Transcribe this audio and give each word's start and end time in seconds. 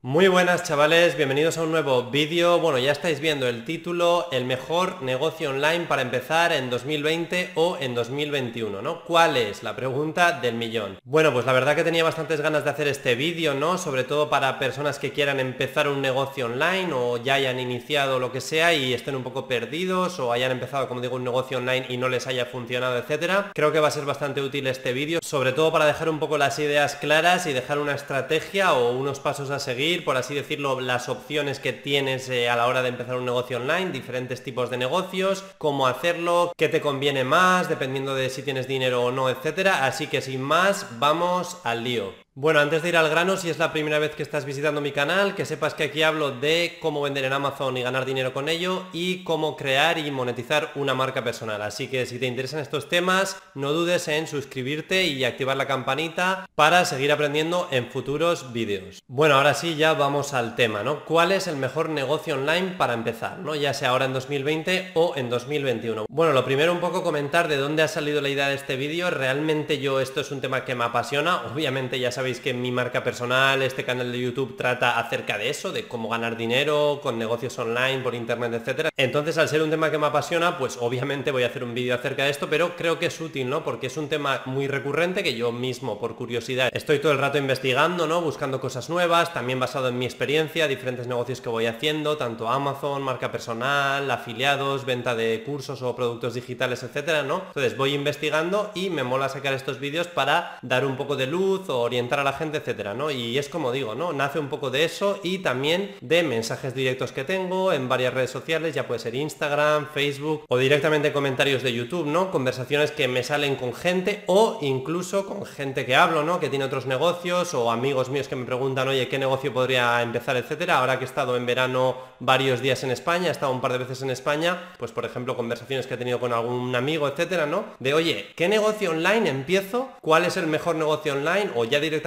Muy 0.00 0.28
buenas 0.28 0.62
chavales, 0.62 1.16
bienvenidos 1.16 1.58
a 1.58 1.64
un 1.64 1.72
nuevo 1.72 2.04
vídeo. 2.04 2.60
Bueno, 2.60 2.78
ya 2.78 2.92
estáis 2.92 3.18
viendo 3.18 3.48
el 3.48 3.64
título, 3.64 4.28
el 4.30 4.44
mejor 4.44 5.02
negocio 5.02 5.50
online 5.50 5.86
para 5.86 6.02
empezar 6.02 6.52
en 6.52 6.70
2020 6.70 7.50
o 7.56 7.76
en 7.80 7.96
2021, 7.96 8.80
¿no? 8.80 9.02
¿Cuál 9.02 9.36
es? 9.36 9.64
La 9.64 9.74
pregunta 9.74 10.38
del 10.40 10.54
millón. 10.54 10.98
Bueno, 11.02 11.32
pues 11.32 11.46
la 11.46 11.52
verdad 11.52 11.74
que 11.74 11.82
tenía 11.82 12.04
bastantes 12.04 12.40
ganas 12.40 12.62
de 12.62 12.70
hacer 12.70 12.86
este 12.86 13.16
vídeo, 13.16 13.54
¿no? 13.54 13.76
Sobre 13.76 14.04
todo 14.04 14.30
para 14.30 14.60
personas 14.60 15.00
que 15.00 15.10
quieran 15.10 15.40
empezar 15.40 15.88
un 15.88 16.00
negocio 16.00 16.46
online 16.46 16.92
o 16.92 17.16
ya 17.16 17.34
hayan 17.34 17.58
iniciado 17.58 18.20
lo 18.20 18.30
que 18.30 18.40
sea 18.40 18.72
y 18.74 18.94
estén 18.94 19.16
un 19.16 19.24
poco 19.24 19.48
perdidos 19.48 20.20
o 20.20 20.32
hayan 20.32 20.52
empezado, 20.52 20.86
como 20.86 21.00
digo, 21.00 21.16
un 21.16 21.24
negocio 21.24 21.58
online 21.58 21.86
y 21.88 21.96
no 21.96 22.08
les 22.08 22.28
haya 22.28 22.46
funcionado, 22.46 22.98
etcétera. 22.98 23.50
Creo 23.52 23.72
que 23.72 23.80
va 23.80 23.88
a 23.88 23.90
ser 23.90 24.04
bastante 24.04 24.42
útil 24.42 24.68
este 24.68 24.92
vídeo, 24.92 25.18
sobre 25.24 25.50
todo 25.50 25.72
para 25.72 25.86
dejar 25.86 26.08
un 26.08 26.20
poco 26.20 26.38
las 26.38 26.56
ideas 26.60 26.94
claras 26.94 27.48
y 27.48 27.52
dejar 27.52 27.80
una 27.80 27.96
estrategia 27.96 28.74
o 28.74 28.92
unos 28.92 29.18
pasos 29.18 29.50
a 29.50 29.58
seguir 29.58 29.87
por 29.96 30.16
así 30.16 30.34
decirlo, 30.34 30.80
las 30.80 31.08
opciones 31.08 31.60
que 31.60 31.72
tienes 31.72 32.28
eh, 32.28 32.48
a 32.48 32.56
la 32.56 32.66
hora 32.66 32.82
de 32.82 32.90
empezar 32.90 33.16
un 33.16 33.24
negocio 33.24 33.56
online, 33.56 33.90
diferentes 33.90 34.42
tipos 34.42 34.70
de 34.70 34.76
negocios, 34.76 35.44
cómo 35.58 35.86
hacerlo, 35.86 36.52
qué 36.56 36.68
te 36.68 36.80
conviene 36.80 37.24
más, 37.24 37.68
dependiendo 37.68 38.14
de 38.14 38.30
si 38.30 38.42
tienes 38.42 38.68
dinero 38.68 39.04
o 39.04 39.12
no, 39.12 39.30
etcétera. 39.30 39.86
Así 39.86 40.06
que 40.06 40.20
sin 40.20 40.42
más, 40.42 40.86
vamos 40.98 41.58
al 41.64 41.84
lío. 41.84 42.27
Bueno, 42.40 42.60
antes 42.60 42.84
de 42.84 42.90
ir 42.90 42.96
al 42.96 43.10
grano, 43.10 43.36
si 43.36 43.50
es 43.50 43.58
la 43.58 43.72
primera 43.72 43.98
vez 43.98 44.14
que 44.14 44.22
estás 44.22 44.44
visitando 44.44 44.80
mi 44.80 44.92
canal, 44.92 45.34
que 45.34 45.44
sepas 45.44 45.74
que 45.74 45.82
aquí 45.82 46.04
hablo 46.04 46.30
de 46.30 46.78
cómo 46.80 47.02
vender 47.02 47.24
en 47.24 47.32
Amazon 47.32 47.76
y 47.76 47.82
ganar 47.82 48.04
dinero 48.04 48.32
con 48.32 48.48
ello 48.48 48.84
y 48.92 49.24
cómo 49.24 49.56
crear 49.56 49.98
y 49.98 50.08
monetizar 50.12 50.70
una 50.76 50.94
marca 50.94 51.24
personal. 51.24 51.60
Así 51.62 51.88
que 51.88 52.06
si 52.06 52.20
te 52.20 52.26
interesan 52.26 52.60
estos 52.60 52.88
temas, 52.88 53.42
no 53.56 53.72
dudes 53.72 54.06
en 54.06 54.28
suscribirte 54.28 55.02
y 55.06 55.24
activar 55.24 55.56
la 55.56 55.66
campanita 55.66 56.48
para 56.54 56.84
seguir 56.84 57.10
aprendiendo 57.10 57.66
en 57.72 57.90
futuros 57.90 58.52
vídeos. 58.52 59.02
Bueno, 59.08 59.34
ahora 59.34 59.54
sí, 59.54 59.74
ya 59.74 59.94
vamos 59.94 60.32
al 60.32 60.54
tema, 60.54 60.84
¿no? 60.84 61.04
¿Cuál 61.04 61.32
es 61.32 61.48
el 61.48 61.56
mejor 61.56 61.88
negocio 61.88 62.34
online 62.34 62.76
para 62.78 62.94
empezar, 62.94 63.40
¿no? 63.40 63.56
Ya 63.56 63.74
sea 63.74 63.90
ahora 63.90 64.04
en 64.04 64.12
2020 64.12 64.92
o 64.94 65.14
en 65.16 65.28
2021. 65.28 66.06
Bueno, 66.08 66.32
lo 66.32 66.44
primero 66.44 66.70
un 66.70 66.78
poco 66.78 67.02
comentar 67.02 67.48
de 67.48 67.56
dónde 67.56 67.82
ha 67.82 67.88
salido 67.88 68.20
la 68.20 68.28
idea 68.28 68.48
de 68.48 68.54
este 68.54 68.76
vídeo. 68.76 69.10
Realmente 69.10 69.80
yo 69.80 69.98
esto 69.98 70.20
es 70.20 70.30
un 70.30 70.40
tema 70.40 70.64
que 70.64 70.76
me 70.76 70.84
apasiona. 70.84 71.42
Obviamente 71.52 71.98
ya 71.98 72.12
sabéis 72.12 72.27
que 72.36 72.52
mi 72.52 72.70
marca 72.70 73.02
personal, 73.02 73.62
este 73.62 73.84
canal 73.84 74.12
de 74.12 74.20
YouTube 74.20 74.56
trata 74.56 74.98
acerca 74.98 75.38
de 75.38 75.48
eso, 75.48 75.72
de 75.72 75.88
cómo 75.88 76.10
ganar 76.10 76.36
dinero 76.36 77.00
con 77.02 77.18
negocios 77.18 77.58
online, 77.58 78.00
por 78.00 78.14
internet, 78.14 78.52
etcétera. 78.52 78.90
Entonces, 78.96 79.38
al 79.38 79.48
ser 79.48 79.62
un 79.62 79.70
tema 79.70 79.90
que 79.90 79.96
me 79.96 80.06
apasiona, 80.06 80.58
pues 80.58 80.76
obviamente 80.80 81.30
voy 81.30 81.44
a 81.44 81.46
hacer 81.46 81.64
un 81.64 81.72
vídeo 81.72 81.94
acerca 81.94 82.24
de 82.24 82.30
esto, 82.30 82.48
pero 82.50 82.76
creo 82.76 82.98
que 82.98 83.06
es 83.06 83.20
útil, 83.20 83.48
¿no? 83.48 83.64
Porque 83.64 83.86
es 83.86 83.96
un 83.96 84.08
tema 84.08 84.42
muy 84.44 84.68
recurrente 84.68 85.22
que 85.22 85.34
yo 85.34 85.50
mismo, 85.50 85.98
por 85.98 86.14
curiosidad, 86.14 86.70
estoy 86.74 86.98
todo 86.98 87.12
el 87.12 87.18
rato 87.18 87.38
investigando, 87.38 88.06
¿no? 88.06 88.20
Buscando 88.20 88.60
cosas 88.60 88.90
nuevas, 88.90 89.32
también 89.32 89.58
basado 89.58 89.88
en 89.88 89.98
mi 89.98 90.04
experiencia, 90.04 90.68
diferentes 90.68 91.06
negocios 91.06 91.40
que 91.40 91.48
voy 91.48 91.66
haciendo, 91.66 92.18
tanto 92.18 92.48
Amazon, 92.48 93.02
marca 93.02 93.32
personal, 93.32 94.10
afiliados, 94.10 94.84
venta 94.84 95.14
de 95.14 95.42
cursos 95.44 95.80
o 95.82 95.96
productos 95.96 96.34
digitales, 96.34 96.82
etcétera, 96.82 97.22
¿no? 97.22 97.42
Entonces 97.48 97.76
voy 97.76 97.94
investigando 97.94 98.70
y 98.74 98.90
me 98.90 99.04
mola 99.04 99.28
sacar 99.28 99.54
estos 99.54 99.80
vídeos 99.80 100.06
para 100.06 100.58
dar 100.62 100.84
un 100.84 100.96
poco 100.96 101.16
de 101.16 101.26
luz 101.26 101.68
o 101.68 101.78
orientar 101.80 102.17
a 102.18 102.24
la 102.24 102.32
gente, 102.32 102.58
etcétera, 102.58 102.94
¿no? 102.94 103.10
Y 103.10 103.38
es 103.38 103.48
como 103.48 103.72
digo, 103.72 103.94
¿no? 103.94 104.12
Nace 104.12 104.38
un 104.38 104.48
poco 104.48 104.70
de 104.70 104.84
eso 104.84 105.20
y 105.22 105.38
también 105.38 105.94
de 106.00 106.22
mensajes 106.22 106.74
directos 106.74 107.12
que 107.12 107.24
tengo 107.24 107.72
en 107.72 107.88
varias 107.88 108.14
redes 108.14 108.30
sociales, 108.30 108.74
ya 108.74 108.86
puede 108.86 109.00
ser 109.00 109.14
Instagram, 109.14 109.88
Facebook 109.92 110.44
o 110.48 110.58
directamente 110.58 111.12
comentarios 111.12 111.62
de 111.62 111.72
YouTube, 111.72 112.06
¿no? 112.06 112.30
Conversaciones 112.30 112.90
que 112.90 113.08
me 113.08 113.22
salen 113.22 113.56
con 113.56 113.74
gente 113.74 114.24
o 114.26 114.58
incluso 114.62 115.26
con 115.26 115.44
gente 115.44 115.86
que 115.86 115.94
hablo, 115.94 116.22
¿no? 116.22 116.40
Que 116.40 116.48
tiene 116.48 116.64
otros 116.64 116.86
negocios 116.86 117.54
o 117.54 117.70
amigos 117.70 118.08
míos 118.08 118.28
que 118.28 118.36
me 118.36 118.46
preguntan, 118.46 118.88
oye, 118.88 119.08
¿qué 119.08 119.18
negocio 119.18 119.52
podría 119.52 120.02
empezar, 120.02 120.36
etcétera? 120.36 120.78
Ahora 120.78 120.98
que 120.98 121.04
he 121.04 121.08
estado 121.08 121.36
en 121.36 121.46
verano 121.46 121.96
varios 122.20 122.60
días 122.60 122.82
en 122.84 122.90
España, 122.90 123.28
he 123.28 123.30
estado 123.30 123.52
un 123.52 123.60
par 123.60 123.72
de 123.72 123.78
veces 123.78 124.02
en 124.02 124.10
España, 124.10 124.72
pues 124.78 124.92
por 124.92 125.04
ejemplo, 125.04 125.36
conversaciones 125.36 125.86
que 125.86 125.94
he 125.94 125.98
tenido 125.98 126.18
con 126.20 126.32
algún 126.32 126.74
amigo, 126.74 127.06
etcétera, 127.06 127.46
¿no? 127.46 127.64
De, 127.78 127.94
oye, 127.94 128.32
¿qué 128.34 128.48
negocio 128.48 128.90
online 128.90 129.28
empiezo? 129.28 129.90
¿Cuál 130.00 130.24
es 130.24 130.36
el 130.36 130.46
mejor 130.46 130.76
negocio 130.76 131.12
online? 131.12 131.50
O 131.54 131.64
ya 131.64 131.80
directamente 131.80 131.97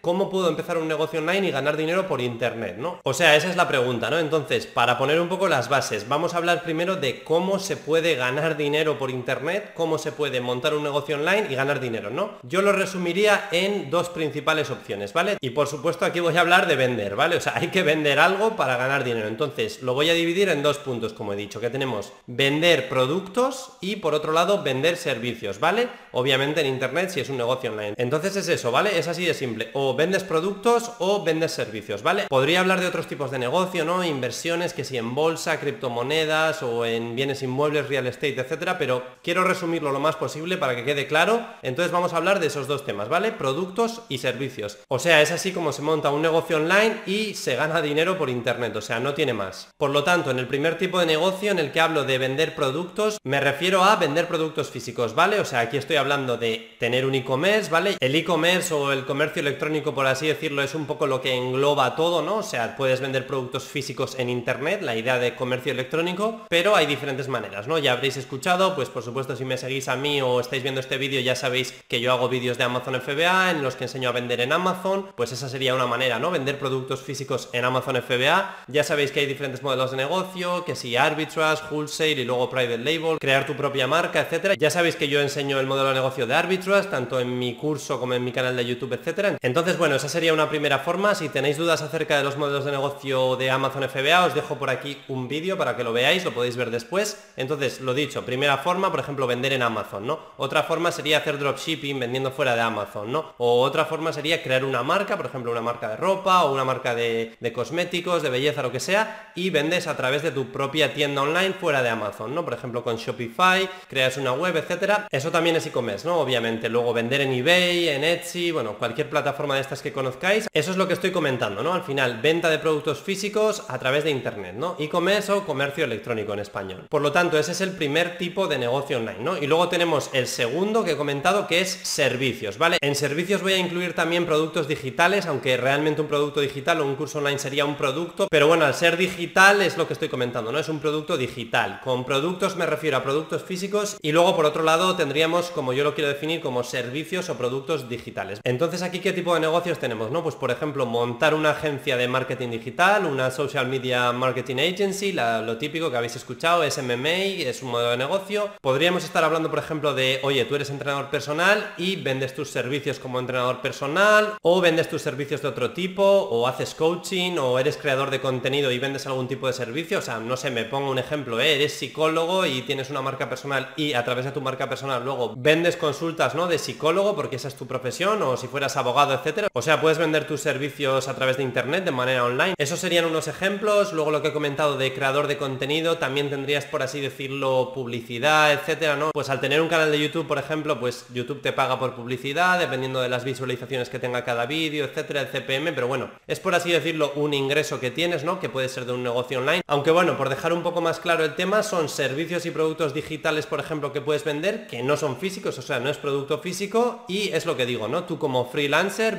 cómo 0.00 0.30
puedo 0.30 0.48
empezar 0.48 0.78
un 0.78 0.88
negocio 0.88 1.20
online 1.20 1.48
y 1.48 1.50
ganar 1.50 1.76
dinero 1.76 2.06
por 2.06 2.20
internet, 2.20 2.76
¿no? 2.78 3.00
O 3.04 3.14
sea, 3.14 3.36
esa 3.36 3.48
es 3.48 3.56
la 3.56 3.68
pregunta, 3.68 4.10
¿no? 4.10 4.18
Entonces, 4.18 4.66
para 4.66 4.98
poner 4.98 5.20
un 5.20 5.28
poco 5.28 5.48
las 5.48 5.68
bases, 5.68 6.08
vamos 6.08 6.34
a 6.34 6.38
hablar 6.38 6.62
primero 6.62 6.96
de 6.96 7.22
cómo 7.22 7.58
se 7.58 7.76
puede 7.76 8.14
ganar 8.14 8.56
dinero 8.56 8.98
por 8.98 9.10
internet, 9.10 9.72
cómo 9.74 9.98
se 9.98 10.12
puede 10.12 10.40
montar 10.40 10.74
un 10.74 10.82
negocio 10.82 11.16
online 11.16 11.46
y 11.50 11.54
ganar 11.54 11.80
dinero, 11.80 12.10
¿no? 12.10 12.38
Yo 12.42 12.62
lo 12.62 12.72
resumiría 12.72 13.48
en 13.52 13.90
dos 13.90 14.08
principales 14.08 14.70
opciones, 14.70 15.12
¿vale? 15.12 15.36
Y 15.40 15.50
por 15.50 15.66
supuesto 15.66 16.04
aquí 16.04 16.20
voy 16.20 16.36
a 16.36 16.40
hablar 16.40 16.66
de 16.66 16.76
vender, 16.76 17.16
¿vale? 17.16 17.36
O 17.36 17.40
sea, 17.40 17.54
hay 17.56 17.68
que 17.68 17.82
vender 17.82 18.18
algo 18.18 18.56
para 18.56 18.76
ganar 18.76 19.04
dinero. 19.04 19.28
Entonces, 19.28 19.82
lo 19.82 19.94
voy 19.94 20.10
a 20.10 20.14
dividir 20.14 20.48
en 20.48 20.62
dos 20.62 20.78
puntos, 20.78 21.12
como 21.12 21.32
he 21.32 21.36
dicho, 21.36 21.60
que 21.60 21.70
tenemos 21.70 22.12
vender 22.26 22.88
productos 22.88 23.72
y 23.80 23.96
por 23.96 24.14
otro 24.14 24.32
lado 24.32 24.62
vender 24.62 24.96
servicios, 24.96 25.60
¿vale? 25.60 25.88
Obviamente 26.12 26.60
en 26.60 26.66
internet 26.66 27.10
si 27.10 27.20
es 27.20 27.28
un 27.28 27.36
negocio 27.36 27.70
online. 27.70 27.94
Entonces 27.96 28.36
es 28.36 28.48
eso, 28.48 28.70
¿vale? 28.70 28.98
Es 28.98 29.08
así 29.08 29.24
de 29.24 29.34
simple 29.40 29.70
o 29.72 29.94
vendes 29.96 30.22
productos 30.22 30.92
o 30.98 31.24
vendes 31.24 31.52
servicios, 31.52 32.02
¿vale? 32.02 32.26
Podría 32.28 32.60
hablar 32.60 32.78
de 32.78 32.86
otros 32.86 33.06
tipos 33.06 33.30
de 33.30 33.38
negocio, 33.38 33.86
¿no? 33.86 34.04
Inversiones, 34.04 34.74
que 34.74 34.84
si 34.84 34.98
en 34.98 35.14
bolsa, 35.14 35.58
criptomonedas 35.58 36.62
o 36.62 36.84
en 36.84 37.16
bienes 37.16 37.42
inmuebles, 37.42 37.88
real 37.88 38.06
estate, 38.06 38.38
etcétera, 38.38 38.76
pero 38.76 39.02
quiero 39.22 39.42
resumirlo 39.42 39.92
lo 39.92 39.98
más 39.98 40.16
posible 40.16 40.58
para 40.58 40.76
que 40.76 40.84
quede 40.84 41.06
claro. 41.06 41.46
Entonces 41.62 41.90
vamos 41.90 42.12
a 42.12 42.18
hablar 42.18 42.38
de 42.38 42.48
esos 42.48 42.68
dos 42.68 42.84
temas, 42.84 43.08
¿vale? 43.08 43.32
Productos 43.32 44.02
y 44.10 44.18
servicios. 44.18 44.76
O 44.88 44.98
sea, 44.98 45.22
es 45.22 45.30
así 45.30 45.52
como 45.52 45.72
se 45.72 45.80
monta 45.80 46.10
un 46.10 46.20
negocio 46.20 46.58
online 46.58 47.00
y 47.06 47.32
se 47.32 47.56
gana 47.56 47.80
dinero 47.80 48.18
por 48.18 48.28
internet, 48.28 48.76
o 48.76 48.82
sea, 48.82 49.00
no 49.00 49.14
tiene 49.14 49.32
más. 49.32 49.68
Por 49.78 49.88
lo 49.88 50.04
tanto, 50.04 50.30
en 50.30 50.38
el 50.38 50.48
primer 50.48 50.76
tipo 50.76 51.00
de 51.00 51.06
negocio 51.06 51.50
en 51.50 51.58
el 51.58 51.72
que 51.72 51.80
hablo 51.80 52.04
de 52.04 52.18
vender 52.18 52.54
productos, 52.54 53.16
me 53.24 53.40
refiero 53.40 53.84
a 53.84 53.96
vender 53.96 54.28
productos 54.28 54.68
físicos, 54.68 55.14
¿vale? 55.14 55.40
O 55.40 55.46
sea, 55.46 55.60
aquí 55.60 55.78
estoy 55.78 55.96
hablando 55.96 56.36
de 56.36 56.76
tener 56.78 57.06
un 57.06 57.14
e-commerce, 57.14 57.70
¿vale? 57.70 57.96
El 58.00 58.14
e-commerce 58.14 58.74
o 58.74 58.92
el 58.92 59.06
comercio 59.06 59.29
electrónico, 59.38 59.94
por 59.94 60.06
así 60.06 60.26
decirlo, 60.26 60.62
es 60.62 60.74
un 60.74 60.86
poco 60.86 61.06
lo 61.06 61.20
que 61.20 61.34
engloba 61.34 61.94
todo, 61.94 62.22
¿no? 62.22 62.38
O 62.38 62.42
sea, 62.42 62.76
puedes 62.76 63.00
vender 63.00 63.28
productos 63.28 63.64
físicos 63.64 64.18
en 64.18 64.28
Internet, 64.28 64.82
la 64.82 64.96
idea 64.96 65.18
de 65.18 65.36
comercio 65.36 65.70
electrónico, 65.70 66.46
pero 66.48 66.74
hay 66.74 66.86
diferentes 66.86 67.28
maneras, 67.28 67.68
¿no? 67.68 67.78
Ya 67.78 67.92
habréis 67.92 68.16
escuchado, 68.16 68.74
pues 68.74 68.88
por 68.88 69.04
supuesto 69.04 69.36
si 69.36 69.44
me 69.44 69.56
seguís 69.56 69.86
a 69.86 69.94
mí 69.94 70.20
o 70.20 70.40
estáis 70.40 70.62
viendo 70.62 70.80
este 70.80 70.98
vídeo 70.98 71.20
ya 71.20 71.36
sabéis 71.36 71.74
que 71.86 72.00
yo 72.00 72.12
hago 72.12 72.28
vídeos 72.28 72.58
de 72.58 72.64
Amazon 72.64 73.00
FBA 73.00 73.52
en 73.52 73.62
los 73.62 73.76
que 73.76 73.84
enseño 73.84 74.08
a 74.08 74.12
vender 74.12 74.40
en 74.40 74.52
Amazon, 74.52 75.06
pues 75.14 75.32
esa 75.32 75.48
sería 75.48 75.74
una 75.74 75.86
manera, 75.86 76.18
¿no? 76.18 76.30
Vender 76.30 76.58
productos 76.58 77.02
físicos 77.02 77.48
en 77.52 77.64
Amazon 77.64 77.96
FBA. 78.02 78.64
Ya 78.68 78.84
sabéis 78.84 79.12
que 79.12 79.20
hay 79.20 79.26
diferentes 79.26 79.62
modelos 79.62 79.90
de 79.90 79.96
negocio, 79.96 80.64
que 80.64 80.74
si 80.74 80.96
arbitrage, 80.96 81.62
wholesale 81.70 82.22
y 82.22 82.24
luego 82.24 82.48
private 82.48 82.78
label, 82.78 83.18
crear 83.18 83.46
tu 83.46 83.54
propia 83.54 83.86
marca, 83.86 84.20
etcétera. 84.20 84.54
Ya 84.54 84.70
sabéis 84.70 84.96
que 84.96 85.08
yo 85.08 85.20
enseño 85.20 85.60
el 85.60 85.66
modelo 85.66 85.88
de 85.88 85.94
negocio 85.94 86.26
de 86.26 86.34
arbitrage, 86.34 86.88
tanto 86.88 87.20
en 87.20 87.38
mi 87.38 87.54
curso 87.54 88.00
como 88.00 88.14
en 88.14 88.24
mi 88.24 88.32
canal 88.32 88.56
de 88.56 88.64
YouTube, 88.64 88.92
etcétera. 88.94 89.19
Entonces, 89.42 89.78
bueno, 89.78 89.96
esa 89.96 90.08
sería 90.08 90.32
una 90.32 90.48
primera 90.48 90.78
forma. 90.78 91.14
Si 91.14 91.28
tenéis 91.28 91.56
dudas 91.56 91.82
acerca 91.82 92.16
de 92.16 92.24
los 92.24 92.36
modelos 92.36 92.64
de 92.64 92.70
negocio 92.70 93.36
de 93.36 93.50
Amazon 93.50 93.88
FBA, 93.88 94.26
os 94.26 94.34
dejo 94.34 94.56
por 94.56 94.70
aquí 94.70 94.98
un 95.08 95.28
vídeo 95.28 95.58
para 95.58 95.76
que 95.76 95.84
lo 95.84 95.92
veáis, 95.92 96.24
lo 96.24 96.32
podéis 96.32 96.56
ver 96.56 96.70
después. 96.70 97.22
Entonces, 97.36 97.80
lo 97.80 97.94
dicho, 97.94 98.24
primera 98.24 98.58
forma, 98.58 98.90
por 98.90 99.00
ejemplo, 99.00 99.26
vender 99.26 99.52
en 99.52 99.62
Amazon, 99.62 100.06
¿no? 100.06 100.20
Otra 100.36 100.62
forma 100.62 100.92
sería 100.92 101.18
hacer 101.18 101.38
dropshipping 101.38 101.98
vendiendo 101.98 102.30
fuera 102.30 102.54
de 102.54 102.62
Amazon, 102.62 103.12
¿no? 103.12 103.34
O 103.38 103.60
otra 103.62 103.84
forma 103.84 104.12
sería 104.12 104.42
crear 104.42 104.64
una 104.64 104.82
marca, 104.82 105.16
por 105.16 105.26
ejemplo, 105.26 105.52
una 105.52 105.60
marca 105.60 105.88
de 105.90 105.96
ropa 105.96 106.44
o 106.44 106.52
una 106.52 106.64
marca 106.64 106.94
de, 106.94 107.36
de 107.38 107.52
cosméticos, 107.52 108.22
de 108.22 108.30
belleza, 108.30 108.62
lo 108.62 108.72
que 108.72 108.80
sea, 108.80 109.32
y 109.34 109.50
vendes 109.50 109.86
a 109.86 109.96
través 109.96 110.22
de 110.22 110.30
tu 110.30 110.50
propia 110.50 110.94
tienda 110.94 111.22
online 111.22 111.54
fuera 111.54 111.82
de 111.82 111.90
Amazon, 111.90 112.34
¿no? 112.34 112.44
Por 112.44 112.54
ejemplo, 112.54 112.82
con 112.82 112.96
Shopify, 112.96 113.68
creas 113.88 114.16
una 114.16 114.32
web, 114.32 114.56
etcétera. 114.56 115.08
Eso 115.10 115.30
también 115.30 115.56
es 115.56 115.66
e-commerce, 115.66 116.06
¿no? 116.06 116.18
Obviamente. 116.18 116.68
Luego 116.68 116.92
vender 116.92 117.20
en 117.20 117.32
eBay, 117.32 117.88
en 117.88 118.04
Etsy, 118.04 118.50
bueno, 118.50 118.74
cualquier 118.78 119.09
plataforma 119.10 119.56
de 119.56 119.60
estas 119.60 119.82
que 119.82 119.92
conozcáis. 119.92 120.48
Eso 120.52 120.70
es 120.70 120.76
lo 120.76 120.88
que 120.88 120.94
estoy 120.94 121.10
comentando, 121.10 121.62
¿no? 121.62 121.74
Al 121.74 121.82
final, 121.82 122.20
venta 122.22 122.48
de 122.48 122.58
productos 122.58 123.00
físicos 123.00 123.64
a 123.68 123.78
través 123.78 124.04
de 124.04 124.10
Internet, 124.10 124.54
¿no? 124.56 124.76
E-commerce 124.78 125.32
o 125.32 125.44
comercio 125.44 125.84
electrónico 125.84 126.32
en 126.32 126.38
español. 126.38 126.86
Por 126.88 127.02
lo 127.02 127.12
tanto, 127.12 127.38
ese 127.38 127.52
es 127.52 127.60
el 127.60 127.72
primer 127.72 128.16
tipo 128.16 128.46
de 128.46 128.58
negocio 128.58 128.96
online, 128.96 129.20
¿no? 129.20 129.36
Y 129.36 129.46
luego 129.46 129.68
tenemos 129.68 130.10
el 130.12 130.26
segundo 130.26 130.84
que 130.84 130.92
he 130.92 130.96
comentado 130.96 131.46
que 131.46 131.60
es 131.60 131.70
servicios, 131.82 132.56
¿vale? 132.56 132.78
En 132.80 132.94
servicios 132.94 133.42
voy 133.42 133.54
a 133.54 133.58
incluir 133.58 133.94
también 133.94 134.26
productos 134.26 134.68
digitales, 134.68 135.26
aunque 135.26 135.56
realmente 135.56 136.00
un 136.00 136.08
producto 136.08 136.40
digital 136.40 136.80
o 136.80 136.86
un 136.86 136.96
curso 136.96 137.18
online 137.18 137.38
sería 137.38 137.64
un 137.64 137.76
producto, 137.76 138.28
pero 138.30 138.46
bueno, 138.46 138.64
al 138.64 138.74
ser 138.74 138.96
digital 138.96 139.62
es 139.62 139.76
lo 139.76 139.86
que 139.86 139.94
estoy 139.94 140.08
comentando, 140.08 140.52
¿no? 140.52 140.58
Es 140.58 140.68
un 140.68 140.78
producto 140.78 141.16
digital. 141.16 141.80
Con 141.82 142.04
productos 142.04 142.56
me 142.56 142.66
refiero 142.66 142.96
a 142.96 143.02
productos 143.02 143.42
físicos 143.42 143.96
y 144.00 144.12
luego 144.12 144.36
por 144.36 144.44
otro 144.44 144.62
lado 144.62 144.96
tendríamos, 144.96 145.50
como 145.50 145.72
yo 145.72 145.84
lo 145.84 145.94
quiero 145.94 146.08
definir, 146.08 146.40
como 146.40 146.62
servicios 146.62 147.28
o 147.28 147.36
productos 147.36 147.88
digitales. 147.88 148.40
Entonces 148.44 148.82
aquí 148.82 148.99
qué 149.00 149.12
tipo 149.12 149.34
de 149.34 149.40
negocios 149.40 149.78
tenemos, 149.78 150.10
¿no? 150.10 150.22
Pues 150.22 150.34
por 150.34 150.50
ejemplo, 150.50 150.86
montar 150.86 151.34
una 151.34 151.50
agencia 151.50 151.96
de 151.96 152.08
marketing 152.08 152.50
digital, 152.50 153.06
una 153.06 153.30
social 153.30 153.66
media 153.66 154.12
marketing 154.12 154.56
agency, 154.56 155.12
lo 155.12 155.58
típico 155.58 155.90
que 155.90 155.96
habéis 155.96 156.16
escuchado, 156.16 156.62
es 156.62 156.80
MMA, 156.82 157.48
es 157.48 157.62
un 157.62 157.70
modelo 157.70 157.90
de 157.90 157.96
negocio. 157.96 158.50
Podríamos 158.60 159.04
estar 159.04 159.24
hablando, 159.24 159.50
por 159.50 159.58
ejemplo, 159.58 159.94
de, 159.94 160.20
oye, 160.22 160.44
tú 160.44 160.54
eres 160.54 160.70
entrenador 160.70 161.10
personal 161.10 161.74
y 161.76 161.96
vendes 161.96 162.34
tus 162.34 162.50
servicios 162.50 162.98
como 162.98 163.18
entrenador 163.18 163.60
personal, 163.60 164.34
o 164.42 164.60
vendes 164.60 164.88
tus 164.88 165.02
servicios 165.02 165.42
de 165.42 165.48
otro 165.48 165.72
tipo, 165.72 166.02
o 166.02 166.46
haces 166.46 166.74
coaching, 166.74 167.38
o 167.38 167.58
eres 167.58 167.76
creador 167.76 168.10
de 168.10 168.20
contenido 168.20 168.70
y 168.70 168.78
vendes 168.78 169.06
algún 169.06 169.28
tipo 169.28 169.46
de 169.46 169.52
servicio. 169.52 169.98
O 169.98 170.02
sea, 170.02 170.18
no 170.18 170.36
sé, 170.36 170.50
me 170.50 170.64
pongo 170.64 170.90
un 170.90 170.98
ejemplo, 170.98 171.40
¿eh? 171.40 171.54
eres 171.54 171.72
psicólogo 171.72 172.46
y 172.46 172.62
tienes 172.62 172.90
una 172.90 173.02
marca 173.02 173.28
personal 173.28 173.72
y 173.76 173.94
a 173.94 174.04
través 174.04 174.24
de 174.24 174.32
tu 174.32 174.40
marca 174.40 174.68
personal 174.68 175.04
luego 175.04 175.34
vendes 175.36 175.76
consultas, 175.76 176.34
¿no? 176.34 176.46
De 176.46 176.58
psicólogo 176.58 177.14
porque 177.14 177.36
esa 177.36 177.48
es 177.48 177.54
tu 177.54 177.66
profesión, 177.66 178.22
o 178.22 178.36
si 178.36 178.46
fueras 178.46 178.76
abogado, 178.76 178.89
etcétera. 178.98 179.48
O 179.52 179.62
sea, 179.62 179.80
puedes 179.80 179.98
vender 179.98 180.26
tus 180.26 180.40
servicios 180.40 181.08
a 181.08 181.14
través 181.14 181.36
de 181.36 181.42
internet 181.42 181.84
de 181.84 181.90
manera 181.90 182.24
online. 182.24 182.54
Esos 182.58 182.78
serían 182.78 183.04
unos 183.04 183.28
ejemplos. 183.28 183.92
Luego 183.92 184.10
lo 184.10 184.22
que 184.22 184.28
he 184.28 184.32
comentado 184.32 184.76
de 184.76 184.92
creador 184.92 185.26
de 185.26 185.36
contenido, 185.36 185.98
también 185.98 186.30
tendrías, 186.30 186.64
por 186.64 186.82
así 186.82 187.00
decirlo, 187.00 187.72
publicidad, 187.74 188.52
etcétera, 188.52 188.96
¿no? 188.96 189.10
Pues 189.12 189.30
al 189.30 189.40
tener 189.40 189.60
un 189.60 189.68
canal 189.68 189.90
de 189.90 190.00
YouTube, 190.00 190.26
por 190.26 190.38
ejemplo, 190.38 190.78
pues 190.78 191.06
YouTube 191.12 191.40
te 191.40 191.52
paga 191.52 191.78
por 191.78 191.94
publicidad, 191.94 192.58
dependiendo 192.58 193.00
de 193.00 193.08
las 193.08 193.24
visualizaciones 193.24 193.88
que 193.88 193.98
tenga 193.98 194.24
cada 194.24 194.46
vídeo, 194.46 194.84
etcétera, 194.84 195.20
el 195.22 195.28
CPM, 195.28 195.72
pero 195.72 195.86
bueno, 195.86 196.10
es 196.26 196.40
por 196.40 196.54
así 196.54 196.70
decirlo 196.70 197.12
un 197.14 197.32
ingreso 197.32 197.80
que 197.80 197.90
tienes, 197.90 198.24
¿no? 198.24 198.40
Que 198.40 198.48
puede 198.48 198.68
ser 198.68 198.84
de 198.84 198.92
un 198.92 199.02
negocio 199.02 199.38
online. 199.38 199.62
Aunque 199.66 199.90
bueno, 199.90 200.16
por 200.16 200.28
dejar 200.28 200.52
un 200.52 200.62
poco 200.62 200.80
más 200.80 201.00
claro 201.00 201.24
el 201.24 201.34
tema, 201.34 201.62
son 201.62 201.88
servicios 201.88 202.44
y 202.46 202.50
productos 202.50 202.94
digitales, 202.94 203.46
por 203.46 203.60
ejemplo, 203.60 203.92
que 203.92 204.00
puedes 204.00 204.24
vender, 204.24 204.66
que 204.66 204.82
no 204.82 204.96
son 204.96 205.16
físicos, 205.16 205.58
o 205.58 205.62
sea, 205.62 205.80
no 205.80 205.90
es 205.90 205.96
producto 205.96 206.38
físico 206.38 207.04
y 207.08 207.30
es 207.30 207.46
lo 207.46 207.56
que 207.56 207.66
digo, 207.66 207.88
¿no? 207.88 208.04
Tú 208.04 208.18
como 208.18 208.50